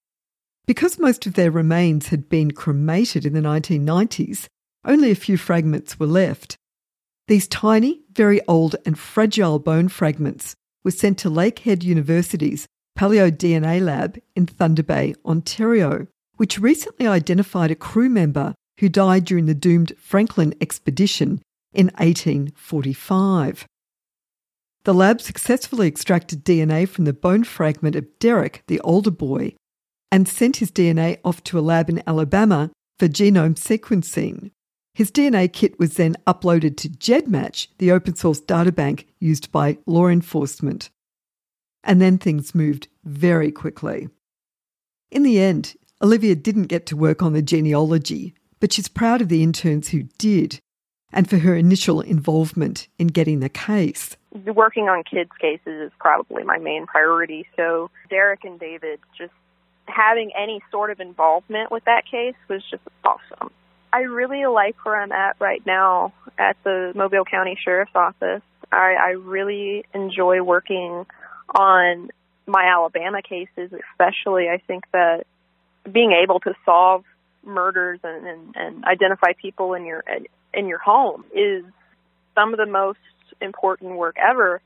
Because 0.66 0.98
most 0.98 1.26
of 1.26 1.34
their 1.34 1.50
remains 1.50 2.08
had 2.08 2.28
been 2.28 2.50
cremated 2.50 3.24
in 3.24 3.32
the 3.32 3.40
1990s, 3.40 4.48
only 4.84 5.10
a 5.10 5.16
few 5.16 5.36
fragments 5.36 5.98
were 5.98 6.06
left. 6.06 6.56
These 7.26 7.48
tiny, 7.48 8.02
very 8.12 8.40
old, 8.46 8.76
and 8.84 8.98
fragile 8.98 9.58
bone 9.58 9.88
fragments 9.88 10.54
were 10.84 10.90
sent 10.90 11.18
to 11.18 11.30
Lakehead 11.30 11.82
University's 11.82 12.66
Paleo 12.98 13.30
DNA 13.30 13.80
lab 13.80 14.18
in 14.36 14.46
Thunder 14.46 14.82
Bay, 14.82 15.14
Ontario, 15.24 16.06
which 16.36 16.58
recently 16.58 17.06
identified 17.06 17.70
a 17.70 17.76
crew 17.76 18.08
member 18.08 18.54
who 18.78 18.88
died 18.88 19.24
during 19.24 19.46
the 19.46 19.54
doomed 19.54 19.92
Franklin 19.98 20.54
expedition 20.60 21.40
in 21.72 21.86
1845. 21.98 23.66
The 24.84 24.94
lab 24.94 25.20
successfully 25.20 25.86
extracted 25.86 26.44
DNA 26.44 26.88
from 26.88 27.04
the 27.04 27.12
bone 27.12 27.44
fragment 27.44 27.94
of 27.94 28.18
Derek, 28.18 28.64
the 28.66 28.80
older 28.80 29.12
boy, 29.12 29.54
and 30.10 30.28
sent 30.28 30.56
his 30.56 30.72
DNA 30.72 31.18
off 31.24 31.42
to 31.44 31.58
a 31.58 31.60
lab 31.60 31.88
in 31.88 32.02
Alabama 32.06 32.70
for 32.98 33.08
genome 33.08 33.54
sequencing. 33.54 34.50
His 34.94 35.10
DNA 35.10 35.52
kit 35.52 35.78
was 35.78 35.96
then 35.96 36.16
uploaded 36.26 36.76
to 36.78 36.88
GEDmatch, 36.88 37.68
the 37.78 37.92
open 37.92 38.14
source 38.14 38.40
databank 38.40 39.06
used 39.18 39.50
by 39.50 39.78
law 39.86 40.08
enforcement. 40.08 40.90
And 41.82 42.00
then 42.00 42.18
things 42.18 42.54
moved 42.54 42.88
very 43.04 43.50
quickly. 43.50 44.08
In 45.10 45.22
the 45.22 45.40
end, 45.40 45.74
Olivia 46.02 46.34
didn't 46.34 46.64
get 46.64 46.86
to 46.86 46.96
work 46.96 47.22
on 47.22 47.32
the 47.32 47.42
genealogy, 47.42 48.34
but 48.60 48.72
she's 48.72 48.88
proud 48.88 49.20
of 49.20 49.28
the 49.28 49.42
interns 49.42 49.88
who 49.88 50.04
did 50.18 50.60
and 51.12 51.28
for 51.28 51.38
her 51.38 51.54
initial 51.54 52.00
involvement 52.00 52.88
in 52.98 53.08
getting 53.08 53.40
the 53.40 53.48
case 53.48 54.16
working 54.54 54.88
on 54.88 55.02
kids' 55.04 55.30
cases 55.40 55.90
is 55.90 55.92
probably 55.98 56.42
my 56.44 56.58
main 56.58 56.86
priority. 56.86 57.46
So 57.56 57.90
Derek 58.10 58.44
and 58.44 58.58
David 58.58 59.00
just 59.16 59.32
having 59.86 60.30
any 60.40 60.60
sort 60.70 60.90
of 60.90 61.00
involvement 61.00 61.70
with 61.70 61.84
that 61.84 62.04
case 62.10 62.34
was 62.48 62.62
just 62.70 62.82
awesome. 63.04 63.50
I 63.92 64.00
really 64.00 64.46
like 64.46 64.76
where 64.84 65.00
I'm 65.00 65.12
at 65.12 65.36
right 65.38 65.62
now 65.66 66.12
at 66.38 66.56
the 66.64 66.92
Mobile 66.94 67.24
County 67.24 67.58
Sheriff's 67.62 67.94
Office. 67.94 68.42
I, 68.70 68.94
I 68.98 69.10
really 69.10 69.84
enjoy 69.94 70.42
working 70.42 71.04
on 71.54 72.08
my 72.46 72.64
Alabama 72.64 73.20
cases, 73.22 73.70
especially. 73.72 74.48
I 74.48 74.62
think 74.66 74.84
that 74.92 75.24
being 75.90 76.12
able 76.12 76.40
to 76.40 76.54
solve 76.64 77.04
murders 77.44 78.00
and, 78.02 78.26
and, 78.26 78.56
and 78.56 78.84
identify 78.84 79.32
people 79.40 79.74
in 79.74 79.84
your 79.84 80.02
in 80.54 80.68
your 80.68 80.78
home 80.78 81.24
is 81.34 81.64
some 82.34 82.54
of 82.54 82.58
the 82.58 82.66
most 82.66 82.98
important 83.40 83.96
work 83.96 84.16
ever. 84.18 84.62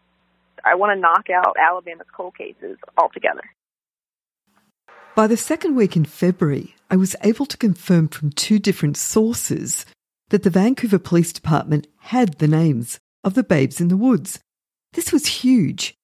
I 0.65 0.75
want 0.75 0.97
to 0.97 1.01
knock 1.01 1.31
out 1.31 1.57
Alabama's 1.59 2.07
cold 2.15 2.37
cases 2.37 2.79
altogether. 2.97 3.43
By 5.17 5.27
the 5.27 5.39
second 5.39 5.77
week 5.77 5.97
in 5.97 6.05
February, 6.05 6.77
I 6.91 6.97
was 6.97 7.17
able 7.23 7.47
to 7.47 7.57
confirm 7.57 8.09
from 8.09 8.33
two 8.33 8.59
different 8.59 8.99
sources 8.99 9.87
that 10.29 10.43
the 10.43 10.51
Vancouver 10.51 10.99
Police 10.99 11.33
Department 11.33 11.87
had 12.01 12.35
the 12.35 12.47
names 12.47 13.01
of 13.25 13.33
the 13.33 13.43
babes 13.43 13.81
in 13.81 13.89
the 13.89 13.97
woods. 13.97 14.41
This 14.93 15.13
was 15.13 15.41
huge, 15.41 15.95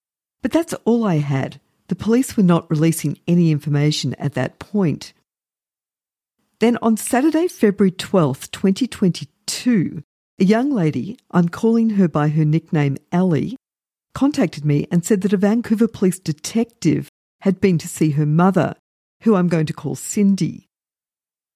but 0.40 0.50
that's 0.50 0.72
all 0.86 1.04
I 1.04 1.16
had. 1.16 1.60
The 1.88 1.94
police 1.94 2.38
were 2.38 2.42
not 2.42 2.70
releasing 2.70 3.18
any 3.28 3.50
information 3.50 4.14
at 4.14 4.32
that 4.32 4.58
point. 4.58 5.12
Then 6.60 6.78
on 6.80 6.96
Saturday, 6.96 7.48
February 7.48 7.92
12th, 7.92 8.50
2022, 8.50 10.02
a 10.38 10.44
young 10.44 10.70
lady, 10.70 11.18
I'm 11.30 11.50
calling 11.50 11.90
her 11.90 12.08
by 12.08 12.28
her 12.28 12.46
nickname 12.46 12.96
Ellie, 13.12 13.58
contacted 14.14 14.64
me 14.64 14.86
and 14.90 15.04
said 15.04 15.20
that 15.20 15.34
a 15.34 15.36
Vancouver 15.36 15.86
police 15.86 16.18
detective 16.18 17.10
had 17.42 17.60
been 17.60 17.76
to 17.76 17.88
see 17.88 18.12
her 18.12 18.24
mother, 18.24 18.74
who 19.22 19.34
I'm 19.34 19.48
going 19.48 19.66
to 19.66 19.72
call 19.72 19.94
Cindy. 19.94 20.68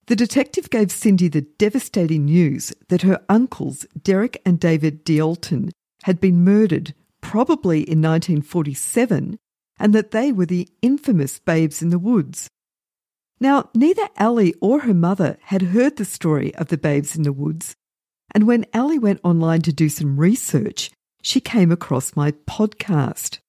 The 0.07 0.17
detective 0.17 0.71
gave 0.71 0.93
Cindy 0.93 1.29
the 1.29 1.43
devastating 1.43 2.27
news 2.27 2.73
that 2.89 3.03
her 3.03 3.21
uncles, 3.29 3.87
Derek 4.01 4.41
and 4.47 4.61
David 4.61 5.05
Dalton, 5.05 5.71
had 6.05 6.21
been 6.21 6.45
murdered, 6.45 6.95
probably 7.21 7.79
in 7.79 8.01
1947, 8.01 9.37
and 9.79 9.93
that 9.93 10.13
they 10.13 10.31
were 10.31 10.47
the 10.47 10.69
infamous 10.81 11.41
babes 11.41 11.83
in 11.83 11.91
the 11.91 11.99
woods. 11.99 12.49
Now, 13.41 13.69
neither 13.75 14.09
Ellie 14.17 14.55
or 14.61 14.81
her 14.81 14.95
mother 14.95 15.37
had 15.43 15.63
heard 15.63 15.97
the 15.97 16.05
story 16.05 16.55
of 16.55 16.69
the 16.69 16.79
babes 16.79 17.17
in 17.17 17.25
the 17.25 17.33
woods, 17.33 17.75
and 18.33 18.47
when 18.47 18.65
Ellie 18.73 18.99
went 18.99 19.21
online 19.25 19.63
to 19.63 19.73
do 19.73 19.89
some 19.89 20.19
research, 20.19 20.91
she 21.21 21.41
came 21.41 21.73
across 21.73 22.15
my 22.15 22.31
podcast. 22.31 23.41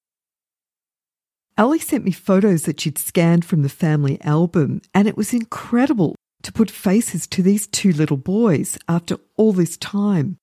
Ellie 1.58 1.80
sent 1.80 2.06
me 2.06 2.12
photos 2.12 2.64
that 2.64 2.80
she'd 2.80 3.00
scanned 3.00 3.44
from 3.44 3.64
the 3.64 3.70
family 3.70 4.22
album, 4.22 4.80
and 4.94 5.08
it 5.08 5.18
was 5.18 5.34
incredible 5.34 6.16
to 6.44 6.52
put 6.52 6.70
faces 6.70 7.26
to 7.28 7.42
these 7.42 7.66
two 7.66 7.92
little 7.92 8.18
boys 8.18 8.78
after 8.88 9.18
all 9.38 9.54
this 9.54 9.76
time. 9.76 10.38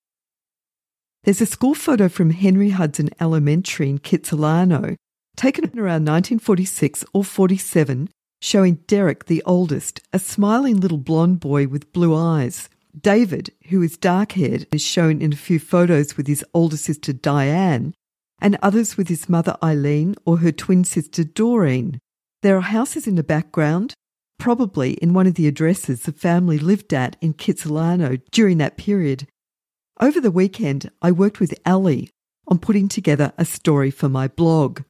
There's 1.23 1.39
a 1.39 1.45
school 1.45 1.73
photo 1.73 2.09
from 2.09 2.31
Henry 2.31 2.71
Hudson 2.71 3.09
Elementary 3.19 3.89
in 3.89 3.99
Kitsilano, 3.99 4.97
taken 5.37 5.63
around 5.65 6.05
1946 6.05 7.05
or 7.13 7.23
47, 7.23 8.09
showing 8.41 8.75
Derek, 8.85 9.25
the 9.25 9.41
oldest, 9.45 10.01
a 10.11 10.19
smiling 10.19 10.81
little 10.81 10.97
blonde 10.97 11.39
boy 11.39 11.67
with 11.67 11.93
blue 11.93 12.13
eyes. 12.13 12.69
David, 12.99 13.51
who 13.69 13.81
is 13.81 13.97
dark 13.97 14.33
haired, 14.33 14.67
is 14.73 14.81
shown 14.81 15.21
in 15.21 15.31
a 15.31 15.37
few 15.37 15.59
photos 15.59 16.17
with 16.17 16.27
his 16.27 16.43
older 16.53 16.77
sister 16.77 17.13
Diane, 17.13 17.93
and 18.39 18.57
others 18.61 18.97
with 18.97 19.07
his 19.07 19.29
mother 19.29 19.55
Eileen 19.63 20.15
or 20.25 20.37
her 20.37 20.51
twin 20.51 20.83
sister 20.83 21.23
Doreen. 21.23 21.99
There 22.41 22.57
are 22.57 22.61
houses 22.61 23.07
in 23.07 23.15
the 23.15 23.23
background, 23.23 23.93
probably 24.37 24.93
in 24.93 25.13
one 25.13 25.27
of 25.27 25.35
the 25.35 25.47
addresses 25.47 26.03
the 26.03 26.11
family 26.11 26.59
lived 26.59 26.93
at 26.93 27.15
in 27.21 27.33
Kitsilano 27.33 28.21
during 28.31 28.57
that 28.59 28.77
period. 28.77 29.27
Over 29.99 30.19
the 30.19 30.31
weekend, 30.31 30.91
I 31.01 31.11
worked 31.11 31.39
with 31.39 31.57
Ali 31.65 32.09
on 32.47 32.59
putting 32.59 32.87
together 32.87 33.33
a 33.37 33.45
story 33.45 33.89
for 33.91 34.09
my 34.09 34.27
blog. 34.27 34.81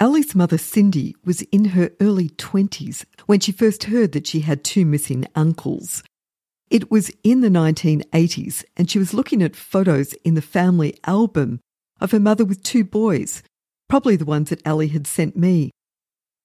Ali's 0.00 0.34
mother, 0.34 0.58
Cindy, 0.58 1.14
was 1.24 1.42
in 1.42 1.66
her 1.66 1.90
early 2.00 2.30
20s 2.30 3.04
when 3.26 3.38
she 3.38 3.52
first 3.52 3.84
heard 3.84 4.12
that 4.12 4.26
she 4.26 4.40
had 4.40 4.64
two 4.64 4.84
missing 4.84 5.26
uncles. 5.36 6.02
It 6.68 6.90
was 6.90 7.12
in 7.22 7.42
the 7.42 7.48
1980s, 7.48 8.64
and 8.76 8.90
she 8.90 8.98
was 8.98 9.14
looking 9.14 9.42
at 9.42 9.54
photos 9.54 10.14
in 10.24 10.34
the 10.34 10.42
family 10.42 10.98
album 11.06 11.60
of 12.00 12.10
her 12.10 12.20
mother 12.20 12.44
with 12.44 12.62
two 12.62 12.84
boys, 12.84 13.42
probably 13.88 14.16
the 14.16 14.24
ones 14.24 14.50
that 14.50 14.66
Ali 14.66 14.88
had 14.88 15.06
sent 15.06 15.36
me. 15.36 15.70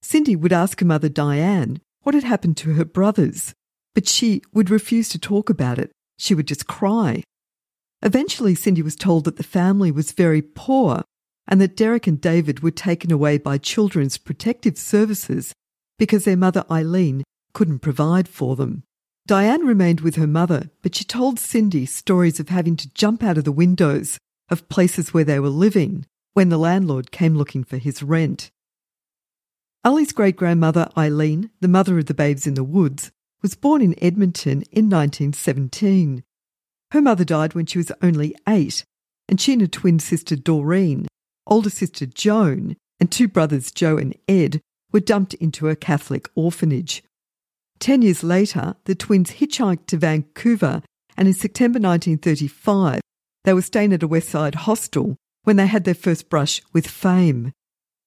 Cindy 0.01 0.35
would 0.35 0.53
ask 0.53 0.79
her 0.79 0.85
mother, 0.85 1.09
Diane, 1.09 1.79
what 2.03 2.15
had 2.15 2.23
happened 2.23 2.57
to 2.57 2.73
her 2.73 2.85
brothers, 2.85 3.53
but 3.93 4.07
she 4.07 4.41
would 4.53 4.69
refuse 4.69 5.09
to 5.09 5.19
talk 5.19 5.49
about 5.49 5.79
it. 5.79 5.91
She 6.17 6.33
would 6.33 6.47
just 6.47 6.67
cry. 6.67 7.23
Eventually, 8.01 8.55
Cindy 8.55 8.81
was 8.81 8.95
told 8.95 9.25
that 9.25 9.35
the 9.37 9.43
family 9.43 9.91
was 9.91 10.11
very 10.11 10.41
poor 10.41 11.03
and 11.47 11.59
that 11.59 11.75
Derek 11.75 12.07
and 12.07 12.21
David 12.21 12.61
were 12.61 12.71
taken 12.71 13.11
away 13.11 13.37
by 13.37 13.57
Children's 13.57 14.17
Protective 14.17 14.77
Services 14.77 15.53
because 15.97 16.23
their 16.23 16.37
mother 16.37 16.63
Eileen 16.71 17.23
couldn't 17.53 17.79
provide 17.79 18.27
for 18.27 18.55
them. 18.55 18.83
Diane 19.25 19.65
remained 19.65 20.01
with 20.01 20.15
her 20.15 20.27
mother, 20.27 20.69
but 20.81 20.95
she 20.95 21.03
told 21.03 21.39
Cindy 21.39 21.85
stories 21.85 22.39
of 22.39 22.49
having 22.49 22.75
to 22.77 22.93
jump 22.93 23.21
out 23.23 23.37
of 23.37 23.43
the 23.43 23.51
windows 23.51 24.17
of 24.49 24.69
places 24.69 25.13
where 25.13 25.23
they 25.23 25.39
were 25.39 25.49
living 25.49 26.05
when 26.33 26.49
the 26.49 26.57
landlord 26.57 27.11
came 27.11 27.35
looking 27.35 27.63
for 27.63 27.77
his 27.77 28.03
rent. 28.03 28.51
Ali's 29.83 30.11
great 30.11 30.35
grandmother 30.35 30.89
Eileen, 30.97 31.49
the 31.61 31.67
mother 31.67 31.97
of 31.97 32.05
the 32.05 32.13
babes 32.13 32.45
in 32.45 32.53
the 32.53 32.63
woods, 32.63 33.11
was 33.41 33.55
born 33.55 33.81
in 33.81 34.01
Edmonton 34.03 34.63
in 34.71 34.89
1917. 34.89 36.23
Her 36.91 37.01
mother 37.01 37.23
died 37.23 37.53
when 37.53 37.65
she 37.65 37.77
was 37.77 37.91
only 38.01 38.35
eight, 38.47 38.83
and 39.27 39.39
she 39.39 39.53
and 39.53 39.61
her 39.61 39.67
twin 39.67 39.99
sister 39.99 40.35
Doreen 40.35 41.07
older 41.49 41.69
sister 41.69 42.05
Joan, 42.05 42.77
and 42.99 43.11
two 43.11 43.27
brothers 43.27 43.71
Joe 43.71 43.97
and 43.97 44.15
Ed 44.27 44.61
were 44.91 44.99
dumped 44.99 45.33
into 45.35 45.67
a 45.67 45.75
Catholic 45.75 46.29
orphanage. 46.35 47.03
Ten 47.79 48.01
years 48.01 48.23
later, 48.23 48.75
the 48.85 48.95
twins 48.95 49.31
hitchhiked 49.31 49.87
to 49.87 49.97
Vancouver, 49.97 50.83
and 51.17 51.27
in 51.27 51.33
September 51.33 51.79
1935, 51.79 53.01
they 53.43 53.53
were 53.53 53.61
staying 53.61 53.93
at 53.93 54.03
a 54.03 54.07
Westside 54.07 54.55
hostel 54.55 55.15
when 55.43 55.55
they 55.55 55.67
had 55.67 55.83
their 55.83 55.93
first 55.93 56.29
brush 56.29 56.61
with 56.73 56.87
fame. 56.87 57.53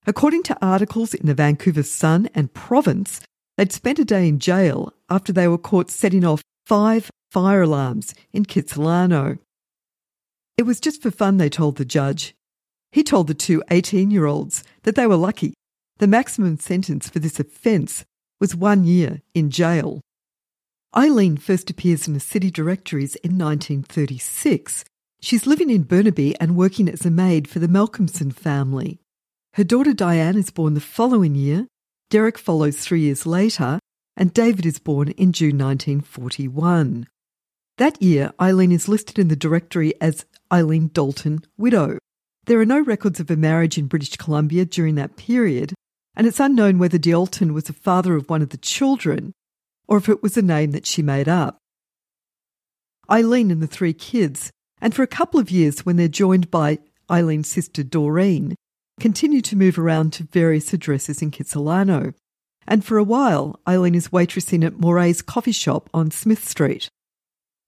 According 0.06 0.42
to 0.44 0.58
articles 0.64 1.14
in 1.14 1.26
the 1.26 1.34
Vancouver 1.34 1.82
Sun 1.82 2.28
and 2.34 2.52
Province, 2.52 3.20
they'd 3.56 3.72
spent 3.72 3.98
a 3.98 4.04
day 4.04 4.28
in 4.28 4.38
jail 4.38 4.92
after 5.08 5.32
they 5.32 5.48
were 5.48 5.58
caught 5.58 5.90
setting 5.90 6.24
off 6.24 6.42
five 6.66 7.10
fire 7.30 7.62
alarms 7.62 8.14
in 8.32 8.44
Kitsilano. 8.44 9.38
It 10.58 10.64
was 10.64 10.80
just 10.80 11.02
for 11.02 11.10
fun, 11.10 11.38
they 11.38 11.48
told 11.48 11.76
the 11.76 11.84
judge. 11.84 12.34
He 12.90 13.02
told 13.02 13.26
the 13.26 13.34
two 13.34 13.62
18 13.70 14.10
year 14.10 14.26
olds 14.26 14.64
that 14.82 14.96
they 14.96 15.06
were 15.06 15.16
lucky. 15.16 15.54
The 15.98 16.06
maximum 16.06 16.58
sentence 16.58 17.08
for 17.08 17.20
this 17.20 17.40
offence 17.40 18.04
was 18.40 18.56
one 18.56 18.84
year 18.84 19.22
in 19.34 19.50
jail. 19.50 20.00
Eileen 20.94 21.36
first 21.38 21.70
appears 21.70 22.06
in 22.06 22.12
the 22.12 22.20
city 22.20 22.50
directories 22.50 23.14
in 23.16 23.38
1936. 23.38 24.84
She's 25.22 25.46
living 25.46 25.70
in 25.70 25.84
Burnaby 25.84 26.34
and 26.40 26.56
working 26.56 26.88
as 26.88 27.06
a 27.06 27.10
maid 27.10 27.46
for 27.46 27.60
the 27.60 27.68
Malcolmson 27.68 28.34
family. 28.34 28.98
Her 29.54 29.62
daughter 29.62 29.94
Diane 29.94 30.36
is 30.36 30.50
born 30.50 30.74
the 30.74 30.80
following 30.80 31.36
year, 31.36 31.68
Derek 32.10 32.36
follows 32.36 32.76
three 32.78 33.02
years 33.02 33.24
later, 33.24 33.78
and 34.16 34.34
David 34.34 34.66
is 34.66 34.80
born 34.80 35.10
in 35.10 35.32
June 35.32 35.56
1941. 35.58 37.06
That 37.78 38.02
year, 38.02 38.32
Eileen 38.40 38.72
is 38.72 38.88
listed 38.88 39.18
in 39.18 39.28
the 39.28 39.36
directory 39.36 39.94
as 40.00 40.26
Eileen 40.52 40.90
Dalton, 40.92 41.44
widow. 41.56 41.98
There 42.46 42.60
are 42.60 42.66
no 42.66 42.80
records 42.80 43.20
of 43.20 43.30
a 43.30 43.36
marriage 43.36 43.78
in 43.78 43.86
British 43.86 44.16
Columbia 44.16 44.64
during 44.64 44.96
that 44.96 45.16
period, 45.16 45.72
and 46.16 46.26
it's 46.26 46.40
unknown 46.40 46.78
whether 46.78 46.98
Dalton 46.98 47.54
was 47.54 47.64
the 47.64 47.72
father 47.72 48.16
of 48.16 48.28
one 48.28 48.42
of 48.42 48.50
the 48.50 48.56
children 48.58 49.32
or 49.86 49.98
if 49.98 50.08
it 50.08 50.22
was 50.22 50.36
a 50.36 50.42
name 50.42 50.72
that 50.72 50.86
she 50.86 51.00
made 51.00 51.28
up. 51.28 51.58
Eileen 53.08 53.50
and 53.50 53.62
the 53.62 53.66
three 53.66 53.92
kids, 53.92 54.50
and 54.82 54.92
for 54.92 55.04
a 55.04 55.06
couple 55.06 55.38
of 55.38 55.50
years 55.50 55.86
when 55.86 55.96
they're 55.96 56.08
joined 56.08 56.50
by 56.50 56.80
Eileen's 57.08 57.48
sister 57.48 57.84
Doreen, 57.84 58.56
continue 58.98 59.40
to 59.40 59.56
move 59.56 59.78
around 59.78 60.12
to 60.14 60.24
various 60.24 60.72
addresses 60.72 61.22
in 61.22 61.30
Kitsilano. 61.30 62.14
And 62.66 62.84
for 62.84 62.98
a 62.98 63.04
while, 63.04 63.60
Eileen 63.66 63.94
is 63.94 64.08
waitressing 64.08 64.64
at 64.64 64.80
Moray's 64.80 65.22
coffee 65.22 65.52
shop 65.52 65.88
on 65.94 66.10
Smith 66.10 66.46
Street. 66.46 66.88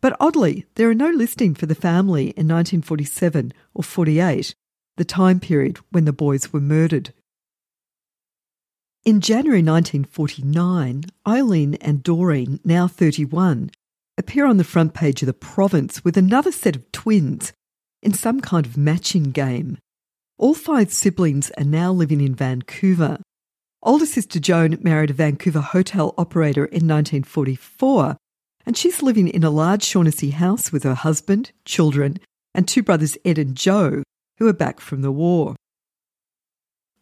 But 0.02 0.16
oddly, 0.18 0.66
there 0.74 0.90
are 0.90 0.94
no 0.94 1.08
listing 1.08 1.54
for 1.54 1.66
the 1.66 1.74
family 1.74 2.24
in 2.30 2.48
1947 2.48 3.52
or 3.74 3.84
48, 3.84 4.54
the 4.96 5.04
time 5.04 5.38
period 5.38 5.78
when 5.90 6.04
the 6.04 6.12
boys 6.12 6.52
were 6.52 6.60
murdered. 6.60 7.14
In 9.04 9.20
January 9.20 9.62
1949, 9.62 11.04
Eileen 11.26 11.74
and 11.74 12.02
Doreen, 12.02 12.58
now 12.64 12.88
31, 12.88 13.70
appear 14.16 14.46
on 14.46 14.56
the 14.56 14.64
front 14.64 14.94
page 14.94 15.22
of 15.22 15.26
the 15.26 15.32
province 15.32 16.04
with 16.04 16.16
another 16.16 16.52
set 16.52 16.76
of 16.76 16.92
twins 16.92 17.52
in 18.02 18.12
some 18.12 18.40
kind 18.40 18.66
of 18.66 18.76
matching 18.76 19.30
game. 19.30 19.78
All 20.38 20.54
five 20.54 20.92
siblings 20.92 21.50
are 21.58 21.64
now 21.64 21.92
living 21.92 22.20
in 22.20 22.34
Vancouver. 22.34 23.18
Older 23.82 24.06
sister 24.06 24.40
Joan 24.40 24.78
married 24.82 25.10
a 25.10 25.14
Vancouver 25.14 25.60
hotel 25.60 26.14
operator 26.16 26.64
in 26.64 26.88
1944, 26.88 28.16
and 28.66 28.76
she's 28.76 29.02
living 29.02 29.28
in 29.28 29.44
a 29.44 29.50
large 29.50 29.82
Shaughnessy 29.82 30.30
house 30.30 30.72
with 30.72 30.84
her 30.84 30.94
husband, 30.94 31.52
children, 31.64 32.18
and 32.54 32.66
two 32.66 32.82
brothers 32.82 33.18
Ed 33.24 33.38
and 33.38 33.56
Joe, 33.56 34.02
who 34.38 34.48
are 34.48 34.54
back 34.54 34.80
from 34.80 35.02
the 35.02 35.12
war. 35.12 35.54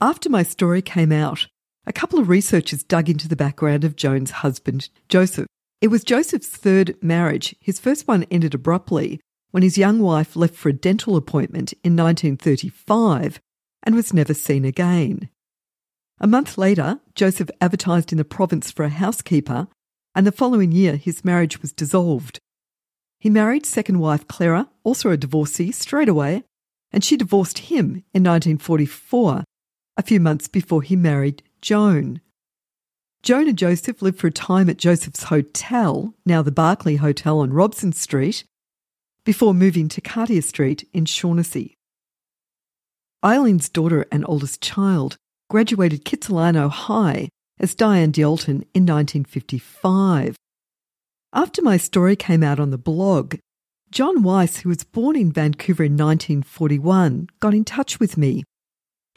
After 0.00 0.28
my 0.28 0.42
story 0.42 0.82
came 0.82 1.12
out, 1.12 1.46
a 1.86 1.92
couple 1.92 2.18
of 2.18 2.28
researchers 2.28 2.82
dug 2.82 3.08
into 3.08 3.28
the 3.28 3.36
background 3.36 3.84
of 3.84 3.96
Joan's 3.96 4.30
husband, 4.30 4.88
Joseph. 5.08 5.46
It 5.82 5.90
was 5.90 6.04
Joseph's 6.04 6.46
third 6.46 6.94
marriage. 7.02 7.56
His 7.60 7.80
first 7.80 8.06
one 8.06 8.22
ended 8.30 8.54
abruptly 8.54 9.18
when 9.50 9.64
his 9.64 9.76
young 9.76 9.98
wife 9.98 10.36
left 10.36 10.54
for 10.54 10.68
a 10.68 10.72
dental 10.72 11.16
appointment 11.16 11.72
in 11.82 11.96
1935 11.96 13.40
and 13.82 13.96
was 13.96 14.14
never 14.14 14.32
seen 14.32 14.64
again. 14.64 15.28
A 16.20 16.28
month 16.28 16.56
later, 16.56 17.00
Joseph 17.16 17.50
advertised 17.60 18.12
in 18.12 18.18
the 18.18 18.24
province 18.24 18.70
for 18.70 18.84
a 18.84 18.90
housekeeper, 18.90 19.66
and 20.14 20.24
the 20.24 20.30
following 20.30 20.70
year 20.70 20.94
his 20.94 21.24
marriage 21.24 21.60
was 21.60 21.72
dissolved. 21.72 22.38
He 23.18 23.28
married 23.28 23.66
second 23.66 23.98
wife 23.98 24.28
Clara, 24.28 24.68
also 24.84 25.10
a 25.10 25.16
divorcee, 25.16 25.72
straight 25.72 26.08
away, 26.08 26.44
and 26.92 27.02
she 27.02 27.16
divorced 27.16 27.58
him 27.58 28.04
in 28.14 28.22
1944, 28.22 29.42
a 29.96 30.02
few 30.04 30.20
months 30.20 30.46
before 30.46 30.82
he 30.82 30.94
married 30.94 31.42
Joan. 31.60 32.20
Joan 33.22 33.46
and 33.46 33.56
Joseph 33.56 34.02
lived 34.02 34.18
for 34.18 34.26
a 34.26 34.32
time 34.32 34.68
at 34.68 34.78
Joseph's 34.78 35.24
Hotel, 35.24 36.12
now 36.26 36.42
the 36.42 36.50
Barclay 36.50 36.96
Hotel 36.96 37.38
on 37.38 37.52
Robson 37.52 37.92
Street, 37.92 38.42
before 39.24 39.54
moving 39.54 39.88
to 39.90 40.00
Cartier 40.00 40.42
Street 40.42 40.88
in 40.92 41.04
Shaughnessy. 41.04 41.76
Eileen's 43.22 43.68
daughter 43.68 44.06
and 44.10 44.24
oldest 44.26 44.60
child 44.60 45.16
graduated 45.48 46.04
Kitsilano 46.04 46.68
High 46.68 47.28
as 47.60 47.76
Diane 47.76 48.10
Dalton 48.10 48.64
in 48.74 48.84
1955. 48.86 50.34
After 51.32 51.62
my 51.62 51.76
story 51.76 52.16
came 52.16 52.42
out 52.42 52.58
on 52.58 52.70
the 52.70 52.78
blog, 52.78 53.36
John 53.92 54.24
Weiss, 54.24 54.58
who 54.58 54.68
was 54.68 54.82
born 54.82 55.14
in 55.14 55.30
Vancouver 55.30 55.84
in 55.84 55.92
1941, 55.92 57.28
got 57.38 57.54
in 57.54 57.64
touch 57.64 58.00
with 58.00 58.16
me. 58.16 58.42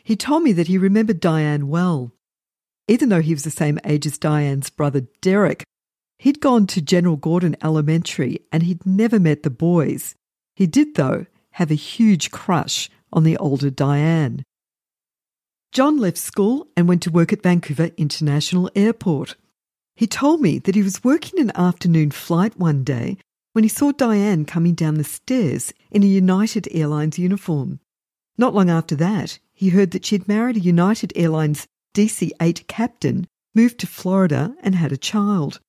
He 0.03 0.15
told 0.15 0.43
me 0.43 0.51
that 0.51 0.67
he 0.67 0.77
remembered 0.77 1.19
Diane 1.19 1.69
well. 1.69 2.11
Even 2.87 3.09
though 3.09 3.21
he 3.21 3.33
was 3.33 3.43
the 3.43 3.51
same 3.51 3.79
age 3.83 4.05
as 4.05 4.17
Diane's 4.17 4.69
brother 4.69 5.01
Derek, 5.21 5.63
he'd 6.19 6.39
gone 6.39 6.67
to 6.67 6.81
General 6.81 7.15
Gordon 7.15 7.55
Elementary 7.63 8.39
and 8.51 8.63
he'd 8.63 8.85
never 8.85 9.19
met 9.19 9.43
the 9.43 9.49
boys. 9.49 10.15
He 10.55 10.67
did, 10.67 10.95
though, 10.95 11.25
have 11.51 11.71
a 11.71 11.75
huge 11.75 12.31
crush 12.31 12.89
on 13.11 13.23
the 13.23 13.37
older 13.37 13.69
Diane. 13.69 14.43
John 15.71 15.97
left 15.97 16.17
school 16.17 16.67
and 16.77 16.87
went 16.87 17.01
to 17.03 17.11
work 17.11 17.33
at 17.33 17.43
Vancouver 17.43 17.91
International 17.97 18.69
Airport. 18.75 19.35
He 19.95 20.07
told 20.07 20.41
me 20.41 20.59
that 20.59 20.75
he 20.75 20.83
was 20.83 21.03
working 21.03 21.39
an 21.39 21.51
afternoon 21.55 22.11
flight 22.11 22.57
one 22.57 22.83
day 22.83 23.17
when 23.53 23.63
he 23.63 23.69
saw 23.69 23.91
Diane 23.91 24.45
coming 24.45 24.73
down 24.73 24.95
the 24.95 25.03
stairs 25.03 25.73
in 25.91 26.03
a 26.03 26.07
United 26.07 26.67
Airlines 26.71 27.17
uniform. 27.17 27.79
Not 28.37 28.53
long 28.53 28.69
after 28.69 28.95
that, 28.95 29.39
he 29.53 29.69
heard 29.69 29.91
that 29.91 30.05
she'd 30.05 30.27
married 30.27 30.57
a 30.57 30.61
United 30.61 31.13
Airlines 31.15 31.67
DC 31.95 32.29
8 32.41 32.67
captain, 32.67 33.25
moved 33.55 33.79
to 33.79 33.87
Florida, 33.87 34.53
and 34.61 34.75
had 34.75 34.91
a 34.91 34.97
child. 34.97 35.61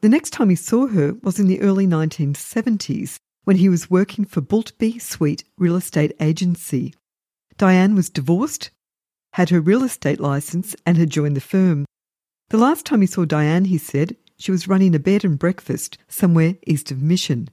The 0.00 0.08
next 0.08 0.30
time 0.30 0.50
he 0.50 0.54
saw 0.54 0.86
her 0.86 1.14
was 1.20 1.40
in 1.40 1.48
the 1.48 1.60
early 1.60 1.84
1970s 1.84 3.16
when 3.42 3.56
he 3.56 3.68
was 3.68 3.90
working 3.90 4.24
for 4.24 4.40
Boultbee 4.40 5.02
Sweet 5.02 5.42
Real 5.58 5.74
Estate 5.74 6.12
Agency. 6.20 6.94
Diane 7.58 7.96
was 7.96 8.08
divorced, 8.08 8.70
had 9.32 9.50
her 9.50 9.60
real 9.60 9.82
estate 9.82 10.20
license, 10.20 10.76
and 10.86 10.96
had 10.96 11.10
joined 11.10 11.34
the 11.34 11.40
firm. 11.40 11.86
The 12.50 12.58
last 12.58 12.86
time 12.86 13.00
he 13.00 13.08
saw 13.08 13.24
Diane, 13.24 13.64
he 13.64 13.78
said, 13.78 14.16
she 14.38 14.52
was 14.52 14.68
running 14.68 14.94
a 14.94 15.00
bed 15.00 15.24
and 15.24 15.36
breakfast 15.36 15.98
somewhere 16.06 16.54
east 16.68 16.92
of 16.92 17.02
Mission. 17.02 17.48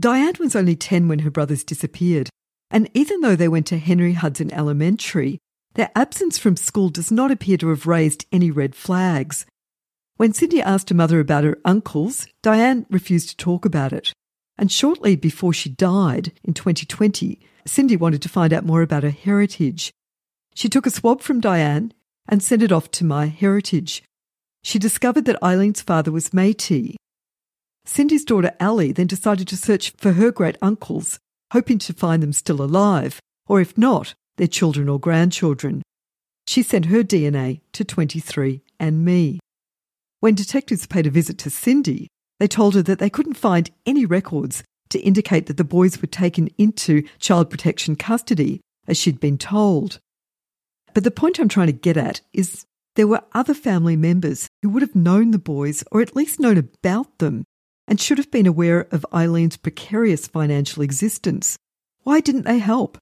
Diane 0.00 0.34
was 0.40 0.56
only 0.56 0.76
10 0.76 1.08
when 1.08 1.18
her 1.20 1.30
brothers 1.30 1.62
disappeared, 1.62 2.30
and 2.70 2.88
even 2.94 3.20
though 3.20 3.36
they 3.36 3.48
went 3.48 3.66
to 3.66 3.76
Henry 3.76 4.14
Hudson 4.14 4.50
Elementary, 4.50 5.40
their 5.74 5.90
absence 5.94 6.38
from 6.38 6.56
school 6.56 6.88
does 6.88 7.10
not 7.10 7.30
appear 7.30 7.56
to 7.58 7.68
have 7.68 7.86
raised 7.86 8.26
any 8.32 8.50
red 8.50 8.74
flags. 8.74 9.46
When 10.16 10.32
Cindy 10.32 10.62
asked 10.62 10.88
her 10.90 10.94
mother 10.94 11.20
about 11.20 11.44
her 11.44 11.58
uncles, 11.64 12.26
Diane 12.42 12.86
refused 12.90 13.30
to 13.30 13.36
talk 13.36 13.64
about 13.64 13.92
it. 13.92 14.12
And 14.56 14.70
shortly 14.70 15.16
before 15.16 15.52
she 15.52 15.68
died 15.68 16.32
in 16.44 16.54
2020, 16.54 17.40
Cindy 17.66 17.96
wanted 17.96 18.22
to 18.22 18.28
find 18.28 18.52
out 18.52 18.64
more 18.64 18.82
about 18.82 19.02
her 19.02 19.10
heritage. 19.10 19.90
She 20.54 20.68
took 20.68 20.86
a 20.86 20.90
swab 20.90 21.20
from 21.20 21.40
Diane 21.40 21.92
and 22.28 22.42
sent 22.42 22.62
it 22.62 22.70
off 22.70 22.90
to 22.92 23.04
My 23.04 23.26
Heritage. 23.26 24.02
She 24.62 24.78
discovered 24.78 25.24
that 25.24 25.42
Eileen's 25.42 25.82
father 25.82 26.12
was 26.12 26.32
Metis. 26.32 26.96
Cindy's 27.84 28.24
daughter 28.24 28.52
Ali 28.60 28.92
then 28.92 29.08
decided 29.08 29.48
to 29.48 29.56
search 29.56 29.90
for 29.96 30.12
her 30.12 30.30
great 30.30 30.56
uncles, 30.62 31.18
hoping 31.52 31.78
to 31.80 31.92
find 31.92 32.22
them 32.22 32.32
still 32.32 32.62
alive, 32.62 33.20
or 33.46 33.60
if 33.60 33.76
not, 33.76 34.14
their 34.36 34.46
children 34.46 34.88
or 34.88 34.98
grandchildren. 34.98 35.82
She 36.46 36.62
sent 36.62 36.86
her 36.86 37.02
DNA 37.02 37.60
to 37.72 37.84
23andMe. 37.84 39.38
When 40.20 40.34
detectives 40.34 40.86
paid 40.86 41.06
a 41.06 41.10
visit 41.10 41.38
to 41.38 41.50
Cindy, 41.50 42.08
they 42.40 42.48
told 42.48 42.74
her 42.74 42.82
that 42.82 42.98
they 42.98 43.10
couldn't 43.10 43.34
find 43.34 43.70
any 43.86 44.04
records 44.04 44.62
to 44.90 45.00
indicate 45.00 45.46
that 45.46 45.56
the 45.56 45.64
boys 45.64 46.00
were 46.00 46.08
taken 46.08 46.48
into 46.58 47.02
child 47.18 47.50
protection 47.50 47.96
custody, 47.96 48.60
as 48.86 48.96
she'd 48.96 49.20
been 49.20 49.38
told. 49.38 49.98
But 50.92 51.04
the 51.04 51.10
point 51.10 51.38
I'm 51.38 51.48
trying 51.48 51.66
to 51.68 51.72
get 51.72 51.96
at 51.96 52.20
is 52.32 52.64
there 52.94 53.06
were 53.06 53.24
other 53.32 53.54
family 53.54 53.96
members 53.96 54.48
who 54.62 54.68
would 54.70 54.82
have 54.82 54.94
known 54.94 55.30
the 55.30 55.38
boys 55.38 55.82
or 55.90 56.00
at 56.00 56.14
least 56.14 56.38
known 56.38 56.58
about 56.58 57.18
them 57.18 57.44
and 57.88 58.00
should 58.00 58.18
have 58.18 58.30
been 58.30 58.46
aware 58.46 58.86
of 58.92 59.04
Eileen's 59.12 59.56
precarious 59.56 60.26
financial 60.26 60.82
existence. 60.82 61.56
Why 62.02 62.20
didn't 62.20 62.44
they 62.44 62.58
help? 62.58 62.98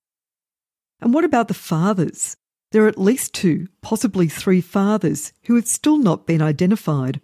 And 1.03 1.13
what 1.13 1.25
about 1.25 1.49
the 1.49 1.55
fathers? 1.55 2.37
There 2.71 2.85
are 2.85 2.89
at 2.89 2.97
least 2.97 3.35
two, 3.35 3.67
possibly 3.83 4.29
three 4.29 4.61
fathers 4.61 5.33
who 5.47 5.57
have 5.57 5.67
still 5.67 5.99
not 5.99 6.29
been 6.29 6.41
identified. 6.41 7.21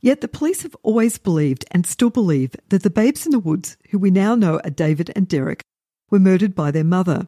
Yet 0.00 0.20
the 0.20 0.28
police 0.28 0.62
have 0.62 0.74
always 0.82 1.16
believed 1.16 1.64
and 1.70 1.86
still 1.86 2.10
believe 2.10 2.56
that 2.70 2.82
the 2.82 2.90
babes 2.90 3.24
in 3.24 3.30
the 3.30 3.38
woods, 3.38 3.76
who 3.90 4.00
we 4.00 4.10
now 4.10 4.34
know 4.34 4.60
are 4.64 4.70
David 4.70 5.12
and 5.14 5.28
Derek, 5.28 5.62
were 6.10 6.18
murdered 6.18 6.56
by 6.56 6.72
their 6.72 6.84
mother. 6.84 7.24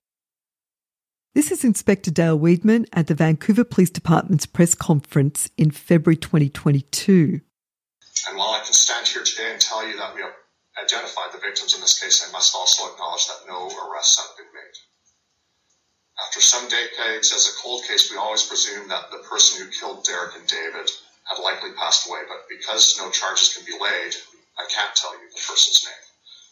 This 1.35 1.53
is 1.53 1.65
Inspector 1.65 2.11
Dale 2.11 2.39
Weidman 2.39 2.87
at 2.93 3.07
the 3.07 3.15
Vancouver 3.15 3.65
Police 3.65 3.91
Department's 3.91 4.45
press 4.45 4.75
conference 4.75 5.49
in 5.57 5.71
February 5.71 6.17
2022. 6.17 7.41
And 8.29 8.37
while 8.37 8.51
I 8.51 8.61
can 8.65 8.75
stand 8.75 9.07
here 9.07 9.23
today 9.23 9.53
and 9.53 9.61
tell 9.61 9.87
you 9.87 9.97
that 9.99 10.17
we 10.17 10.23
have 10.23 10.33
identified 10.83 11.33
the 11.33 11.39
victims 11.39 11.77
in 11.77 11.81
this 11.81 12.03
case, 12.03 12.29
I 12.29 12.33
must 12.33 12.57
also 12.57 12.93
acknowledge 12.93 13.29
that 13.29 13.47
no 13.47 13.67
arrests 13.69 14.19
have 14.19 14.37
been 14.37 14.53
made. 14.53 14.92
After 16.21 16.41
some 16.41 16.69
decades 16.69 17.33
as 17.33 17.49
a 17.49 17.57
cold 17.63 17.85
case, 17.85 18.11
we 18.11 18.17
always 18.17 18.43
presume 18.43 18.89
that 18.89 19.11
the 19.11 19.25
person 19.29 19.65
who 19.65 19.73
killed 19.73 20.05
Derek 20.05 20.37
and 20.37 20.47
David 20.47 20.91
had 21.25 21.43
likely 21.43 21.73
passed 21.73 22.09
away, 22.09 22.21
but 22.29 22.49
because 22.49 22.99
no 22.99 23.11
charges 23.11 23.55
can 23.55 23.65
be 23.65 23.73
laid, 23.73 24.15
I 24.59 24.67
can't 24.69 24.95
tell 24.95 25.13
you 25.15 25.29
the 25.31 25.41
person's 25.41 25.85
name. 25.85 26.05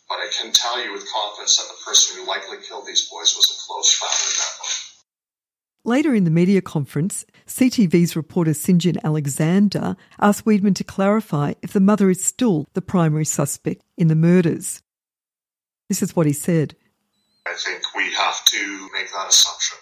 But 0.09 0.16
I 0.16 0.29
can 0.33 0.53
tell 0.53 0.83
you 0.83 0.92
with 0.92 1.11
confidence 1.12 1.57
that 1.59 1.68
the 1.68 1.85
person 1.85 2.16
who 2.16 2.27
likely 2.27 2.59
killed 2.66 2.87
these 2.87 3.09
boys 3.09 3.35
was 3.37 3.51
a 3.51 3.61
close 3.66 3.94
family 3.94 4.35
member. 4.38 4.90
Later 5.85 6.14
in 6.14 6.25
the 6.25 6.31
media 6.31 6.61
conference, 6.61 7.25
CTV's 7.46 8.14
reporter 8.14 8.53
St 8.53 8.79
John 8.81 8.99
Alexander 9.03 9.96
asked 10.20 10.44
Weidman 10.44 10.75
to 10.77 10.85
clarify 10.85 11.55
if 11.62 11.73
the 11.73 11.81
mother 11.81 12.11
is 12.11 12.25
still 12.25 12.66
the 12.75 12.83
primary 12.83 13.25
suspect 13.25 13.83
in 13.96 14.09
the 14.09 14.14
murders. 14.14 14.83
This 15.88 16.03
is 16.03 16.14
what 16.14 16.27
he 16.27 16.33
said. 16.33 16.77
I 17.46 17.55
think 17.55 17.83
to 18.52 18.88
make 18.92 19.12
that 19.12 19.28
assumption. 19.28 19.78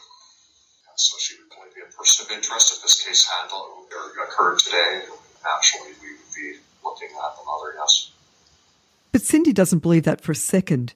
And 0.88 0.98
So 0.98 1.16
she 1.18 1.35
would 1.42 1.52
only 1.59 1.70
be 1.74 1.81
a 1.81 1.96
person 1.96 2.26
of 2.26 2.33
interest 2.33 2.72
if 2.76 2.83
this 2.83 3.04
case 3.04 3.28
or 3.52 4.24
occurred 4.24 4.59
today. 4.59 5.02
Naturally, 5.44 5.94
we 6.02 6.12
would 6.12 6.35
be 6.35 6.59
looking 6.85 7.09
at 7.09 7.37
the 7.37 7.44
mother, 7.46 7.74
yes. 7.78 8.11
But 9.12 9.22
Cindy 9.22 9.52
doesn't 9.52 9.78
believe 9.78 10.04
that 10.04 10.20
for 10.20 10.33
a 10.33 10.37
second. 10.37 10.94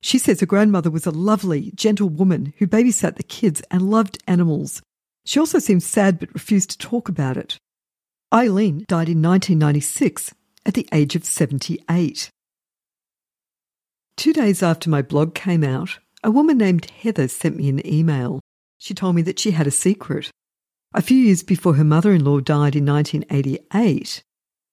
She 0.00 0.18
says 0.18 0.40
her 0.40 0.46
grandmother 0.46 0.90
was 0.90 1.06
a 1.06 1.10
lovely, 1.10 1.72
gentle 1.74 2.08
woman 2.08 2.54
who 2.58 2.66
babysat 2.66 3.16
the 3.16 3.22
kids 3.22 3.62
and 3.70 3.90
loved 3.90 4.22
animals. 4.26 4.82
She 5.24 5.38
also 5.38 5.58
seems 5.58 5.84
sad 5.84 6.18
but 6.18 6.34
refused 6.34 6.70
to 6.70 6.78
talk 6.78 7.08
about 7.08 7.36
it. 7.36 7.56
Eileen 8.34 8.84
died 8.88 9.08
in 9.08 9.22
1996 9.22 10.34
at 10.64 10.74
the 10.74 10.88
age 10.92 11.14
of 11.14 11.24
78. 11.24 12.30
Two 14.16 14.32
days 14.32 14.62
after 14.62 14.90
my 14.90 15.02
blog 15.02 15.34
came 15.34 15.62
out, 15.62 15.98
a 16.22 16.30
woman 16.30 16.58
named 16.58 16.90
Heather 16.90 17.28
sent 17.28 17.56
me 17.56 17.68
an 17.68 17.84
email. 17.86 18.40
She 18.78 18.94
told 18.94 19.16
me 19.16 19.22
that 19.22 19.38
she 19.38 19.52
had 19.52 19.66
a 19.66 19.72
secret. 19.72 20.30
A 20.94 21.02
few 21.02 21.16
years 21.16 21.42
before 21.42 21.74
her 21.74 21.84
mother 21.84 22.12
in 22.12 22.24
law 22.24 22.40
died 22.40 22.76
in 22.76 22.84
1988, 22.84 24.22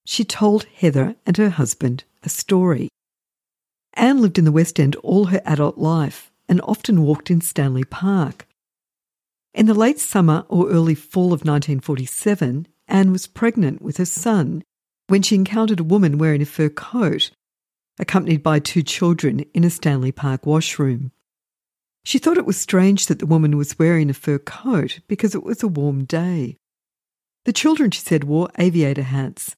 she 0.06 0.26
told 0.26 0.66
Heather 0.76 1.16
and 1.26 1.38
her 1.38 1.50
husband 1.50 2.04
a 2.24 2.30
story. 2.30 2.90
Anne 3.94 4.22
lived 4.22 4.38
in 4.38 4.46
the 4.46 4.52
West 4.52 4.80
End 4.80 4.96
all 4.98 5.26
her 5.26 5.42
adult 5.46 5.78
life 5.78 6.32
and 6.48 6.62
often 6.62 7.04
walked 7.04 7.32
in 7.32 7.42
Stanley 7.42 7.84
Park. 7.84 8.48
In 9.54 9.66
the 9.66 9.74
late 9.74 10.00
summer 10.00 10.46
or 10.48 10.70
early 10.70 10.96
fall 10.96 11.28
of 11.28 11.46
1947, 11.46 12.68
Anne 12.88 13.12
was 13.12 13.28
pregnant 13.28 13.82
with 13.82 13.98
her 13.98 14.06
son 14.06 14.64
when 15.08 15.22
she 15.22 15.36
encountered 15.36 15.80
a 15.80 15.84
woman 15.84 16.18
wearing 16.18 16.42
a 16.42 16.46
fur 16.46 16.70
coat, 16.70 17.32
accompanied 17.98 18.44
by 18.44 18.60
two 18.60 18.84
children 18.84 19.42
in 19.54 19.64
a 19.64 19.70
Stanley 19.70 20.12
Park 20.12 20.46
washroom. 20.46 21.12
She 22.10 22.18
thought 22.18 22.40
it 22.40 22.48
was 22.48 22.58
strange 22.60 23.06
that 23.06 23.20
the 23.20 23.28
woman 23.28 23.56
was 23.56 23.78
wearing 23.78 24.10
a 24.10 24.16
fur 24.16 24.40
coat 24.40 24.98
because 25.08 25.36
it 25.36 25.44
was 25.44 25.62
a 25.62 25.68
warm 25.68 26.06
day. 26.06 26.58
The 27.46 27.54
children, 27.54 27.92
she 27.92 28.02
said, 28.02 28.24
wore 28.24 28.50
aviator 28.58 29.04
hats. 29.04 29.56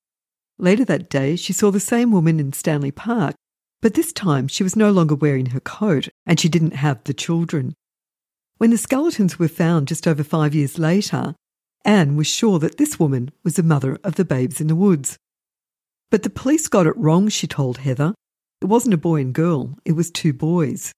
Later 0.59 0.83
that 0.83 1.09
day, 1.09 1.37
she 1.37 1.53
saw 1.53 1.71
the 1.71 1.79
same 1.79 2.11
woman 2.11 2.41
in 2.41 2.51
Stanley 2.51 2.91
Park, 2.91 3.35
but 3.81 3.93
this 3.93 4.11
time 4.11 4.49
she 4.49 4.63
was 4.63 4.75
no 4.75 4.91
longer 4.91 5.15
wearing 5.15 5.45
her 5.51 5.61
coat 5.61 6.09
and 6.25 6.41
she 6.41 6.49
didn't 6.49 6.75
have 6.75 7.01
the 7.05 7.13
children. 7.13 7.73
When 8.57 8.71
the 8.71 8.77
skeletons 8.77 9.39
were 9.39 9.47
found 9.47 9.87
just 9.87 10.05
over 10.05 10.21
five 10.21 10.53
years 10.53 10.77
later, 10.77 11.35
Anne 11.85 12.17
was 12.17 12.27
sure 12.27 12.59
that 12.59 12.77
this 12.77 12.99
woman 12.99 13.31
was 13.45 13.55
the 13.55 13.63
mother 13.63 13.97
of 14.03 14.15
the 14.15 14.25
babes 14.25 14.59
in 14.59 14.67
the 14.67 14.75
woods. 14.75 15.17
But 16.09 16.23
the 16.23 16.29
police 16.29 16.67
got 16.67 16.85
it 16.85 16.97
wrong, 16.97 17.29
she 17.29 17.47
told 17.47 17.77
Heather. 17.77 18.13
It 18.61 18.65
wasn't 18.65 18.95
a 18.95 18.97
boy 18.97 19.21
and 19.21 19.33
girl, 19.33 19.77
it 19.85 19.93
was 19.93 20.11
two 20.11 20.33
boys. 20.33 20.91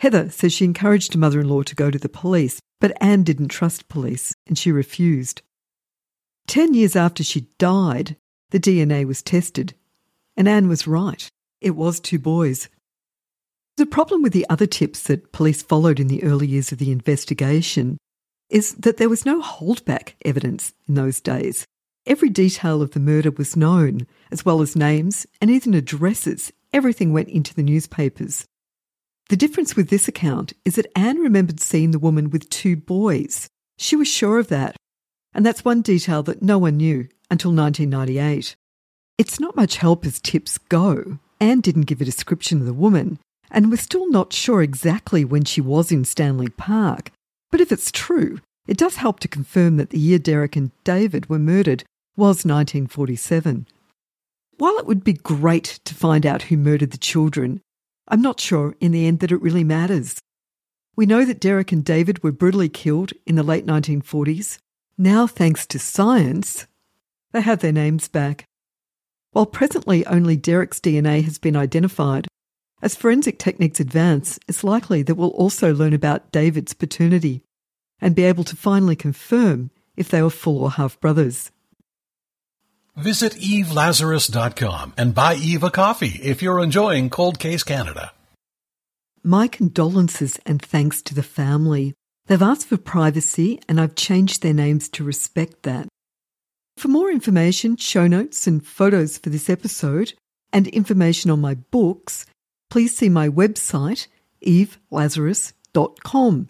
Heather 0.00 0.30
says 0.30 0.52
she 0.52 0.64
encouraged 0.64 1.12
her 1.12 1.18
mother 1.18 1.40
in 1.40 1.48
law 1.48 1.62
to 1.62 1.74
go 1.74 1.90
to 1.90 1.98
the 1.98 2.08
police, 2.08 2.60
but 2.80 2.96
Anne 3.00 3.24
didn't 3.24 3.48
trust 3.48 3.88
police 3.88 4.34
and 4.46 4.56
she 4.56 4.70
refused. 4.70 5.42
Ten 6.46 6.72
years 6.72 6.96
after 6.96 7.24
she 7.24 7.48
died, 7.58 8.16
the 8.50 8.60
DNA 8.60 9.04
was 9.04 9.22
tested, 9.22 9.74
and 10.36 10.48
Anne 10.48 10.68
was 10.68 10.86
right. 10.86 11.28
It 11.60 11.72
was 11.72 12.00
two 12.00 12.18
boys. 12.18 12.68
The 13.76 13.86
problem 13.86 14.22
with 14.22 14.32
the 14.32 14.46
other 14.48 14.66
tips 14.66 15.02
that 15.02 15.32
police 15.32 15.62
followed 15.62 16.00
in 16.00 16.08
the 16.08 16.22
early 16.22 16.46
years 16.46 16.72
of 16.72 16.78
the 16.78 16.90
investigation 16.90 17.98
is 18.48 18.74
that 18.74 18.96
there 18.96 19.08
was 19.08 19.26
no 19.26 19.42
holdback 19.42 20.14
evidence 20.24 20.72
in 20.88 20.94
those 20.94 21.20
days. 21.20 21.66
Every 22.06 22.30
detail 22.30 22.80
of 22.80 22.92
the 22.92 23.00
murder 23.00 23.30
was 23.30 23.56
known, 23.56 24.06
as 24.30 24.44
well 24.44 24.62
as 24.62 24.74
names 24.74 25.26
and 25.40 25.50
even 25.50 25.74
addresses. 25.74 26.52
Everything 26.72 27.12
went 27.12 27.28
into 27.28 27.54
the 27.54 27.62
newspapers. 27.62 28.46
The 29.28 29.36
difference 29.36 29.76
with 29.76 29.90
this 29.90 30.08
account 30.08 30.54
is 30.64 30.76
that 30.76 30.90
Anne 30.96 31.18
remembered 31.18 31.60
seeing 31.60 31.90
the 31.90 31.98
woman 31.98 32.30
with 32.30 32.48
two 32.48 32.76
boys. 32.76 33.46
She 33.76 33.94
was 33.94 34.08
sure 34.08 34.38
of 34.38 34.48
that. 34.48 34.74
And 35.34 35.44
that's 35.44 35.64
one 35.64 35.82
detail 35.82 36.22
that 36.22 36.40
no 36.40 36.56
one 36.56 36.78
knew 36.78 37.08
until 37.30 37.52
1998. 37.52 38.56
It's 39.18 39.38
not 39.38 39.54
much 39.54 39.76
help 39.76 40.06
as 40.06 40.18
tips 40.18 40.56
go. 40.56 41.18
Anne 41.40 41.60
didn't 41.60 41.86
give 41.86 42.00
a 42.00 42.06
description 42.06 42.60
of 42.60 42.66
the 42.66 42.72
woman, 42.72 43.18
and 43.50 43.70
we're 43.70 43.76
still 43.76 44.10
not 44.10 44.32
sure 44.32 44.62
exactly 44.62 45.24
when 45.24 45.44
she 45.44 45.60
was 45.60 45.92
in 45.92 46.06
Stanley 46.06 46.48
Park. 46.48 47.12
But 47.50 47.60
if 47.60 47.70
it's 47.70 47.92
true, 47.92 48.40
it 48.66 48.78
does 48.78 48.96
help 48.96 49.20
to 49.20 49.28
confirm 49.28 49.76
that 49.76 49.90
the 49.90 49.98
year 49.98 50.18
Derek 50.18 50.56
and 50.56 50.70
David 50.84 51.28
were 51.28 51.38
murdered 51.38 51.84
was 52.16 52.44
1947. 52.46 53.66
While 54.56 54.78
it 54.78 54.86
would 54.86 55.04
be 55.04 55.12
great 55.12 55.80
to 55.84 55.94
find 55.94 56.24
out 56.24 56.42
who 56.42 56.56
murdered 56.56 56.90
the 56.90 56.98
children, 56.98 57.60
I'm 58.08 58.22
not 58.22 58.40
sure 58.40 58.74
in 58.80 58.92
the 58.92 59.06
end 59.06 59.20
that 59.20 59.32
it 59.32 59.42
really 59.42 59.64
matters. 59.64 60.18
We 60.96 61.06
know 61.06 61.24
that 61.26 61.40
Derek 61.40 61.72
and 61.72 61.84
David 61.84 62.22
were 62.22 62.32
brutally 62.32 62.70
killed 62.70 63.12
in 63.26 63.36
the 63.36 63.42
late 63.42 63.66
1940s. 63.66 64.58
Now, 64.96 65.26
thanks 65.26 65.66
to 65.66 65.78
science, 65.78 66.66
they 67.32 67.42
have 67.42 67.60
their 67.60 67.70
names 67.72 68.08
back. 68.08 68.46
While 69.32 69.46
presently 69.46 70.06
only 70.06 70.36
Derek's 70.36 70.80
DNA 70.80 71.22
has 71.22 71.38
been 71.38 71.54
identified, 71.54 72.26
As 72.80 72.94
forensic 72.94 73.38
techniques 73.38 73.80
advance, 73.80 74.38
it's 74.46 74.62
likely 74.62 75.02
that 75.02 75.16
we'll 75.16 75.30
also 75.30 75.74
learn 75.74 75.92
about 75.92 76.30
David's 76.30 76.74
paternity 76.74 77.42
and 78.00 78.14
be 78.14 78.22
able 78.22 78.44
to 78.44 78.56
finally 78.56 78.94
confirm 78.94 79.70
if 79.96 80.08
they 80.08 80.22
were 80.22 80.30
full 80.30 80.62
or 80.62 80.70
half 80.70 81.00
brothers. 81.00 81.50
Visit 82.98 83.34
evelazarus.com 83.34 84.94
and 84.96 85.14
buy 85.14 85.36
Eve 85.36 85.62
a 85.62 85.70
coffee 85.70 86.20
if 86.22 86.42
you're 86.42 86.60
enjoying 86.60 87.10
Cold 87.10 87.38
Case 87.38 87.62
Canada. 87.62 88.12
My 89.22 89.46
condolences 89.46 90.40
and 90.44 90.60
thanks 90.60 91.00
to 91.02 91.14
the 91.14 91.22
family. 91.22 91.94
They've 92.26 92.42
asked 92.42 92.66
for 92.66 92.76
privacy 92.76 93.60
and 93.68 93.80
I've 93.80 93.94
changed 93.94 94.42
their 94.42 94.52
names 94.52 94.88
to 94.90 95.04
respect 95.04 95.62
that. 95.62 95.88
For 96.76 96.88
more 96.88 97.10
information, 97.10 97.76
show 97.76 98.06
notes, 98.06 98.46
and 98.46 98.64
photos 98.64 99.18
for 99.18 99.30
this 99.30 99.48
episode, 99.48 100.12
and 100.52 100.66
information 100.68 101.30
on 101.30 101.40
my 101.40 101.54
books, 101.54 102.26
please 102.70 102.96
see 102.96 103.08
my 103.08 103.28
website, 103.28 104.06
evelazarus.com. 104.46 106.48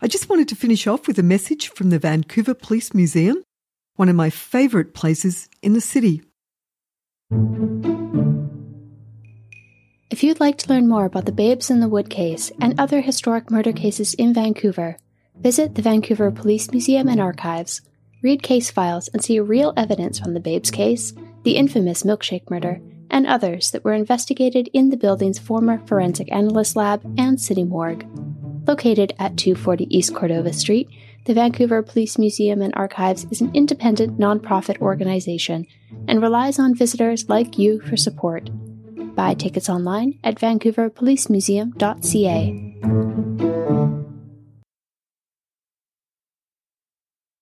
I 0.00 0.08
just 0.08 0.28
wanted 0.28 0.48
to 0.48 0.56
finish 0.56 0.86
off 0.86 1.06
with 1.06 1.18
a 1.18 1.24
message 1.24 1.68
from 1.68 1.90
the 1.90 1.98
Vancouver 1.98 2.54
Police 2.54 2.94
Museum, 2.94 3.42
one 3.96 4.08
of 4.08 4.16
my 4.16 4.30
favourite 4.30 4.94
places 4.94 5.48
in 5.62 5.72
the 5.72 5.80
city. 5.80 6.22
If 10.10 10.22
you'd 10.22 10.40
like 10.40 10.56
to 10.58 10.68
learn 10.70 10.88
more 10.88 11.04
about 11.04 11.26
the 11.26 11.32
Babes 11.32 11.68
in 11.68 11.80
the 11.80 11.88
Wood 11.88 12.08
case 12.08 12.52
and 12.60 12.78
other 12.78 13.00
historic 13.00 13.50
murder 13.50 13.72
cases 13.72 14.14
in 14.14 14.32
Vancouver, 14.32 14.96
visit 15.40 15.74
the 15.74 15.82
Vancouver 15.82 16.30
Police 16.30 16.70
Museum 16.70 17.08
and 17.08 17.20
Archives, 17.20 17.82
read 18.22 18.42
case 18.42 18.70
files, 18.70 19.08
and 19.08 19.22
see 19.22 19.40
real 19.40 19.74
evidence 19.76 20.18
from 20.18 20.32
the 20.32 20.40
Babes 20.40 20.70
case, 20.70 21.12
the 21.42 21.56
infamous 21.56 22.02
milkshake 22.02 22.48
murder, 22.48 22.80
and 23.10 23.26
others 23.26 23.70
that 23.72 23.84
were 23.84 23.92
investigated 23.92 24.70
in 24.72 24.90
the 24.90 24.96
building's 24.96 25.38
former 25.38 25.84
forensic 25.86 26.32
analyst 26.32 26.76
lab 26.76 27.02
and 27.18 27.40
city 27.40 27.64
morgue. 27.64 28.06
Located 28.66 29.12
at 29.18 29.36
240 29.36 29.86
East 29.96 30.14
Cordova 30.14 30.52
Street, 30.52 30.88
the 31.26 31.34
Vancouver 31.34 31.82
Police 31.82 32.16
Museum 32.18 32.62
and 32.62 32.72
Archives 32.76 33.26
is 33.30 33.40
an 33.40 33.50
independent 33.52 34.16
nonprofit 34.18 34.80
organization 34.80 35.66
and 36.06 36.22
relies 36.22 36.60
on 36.60 36.74
visitors 36.74 37.28
like 37.28 37.58
you 37.58 37.80
for 37.80 37.96
support. 37.96 38.48
Buy 39.16 39.34
tickets 39.34 39.68
online 39.68 40.20
at 40.22 40.36
vancouverpolicemuseum.ca. 40.36 43.35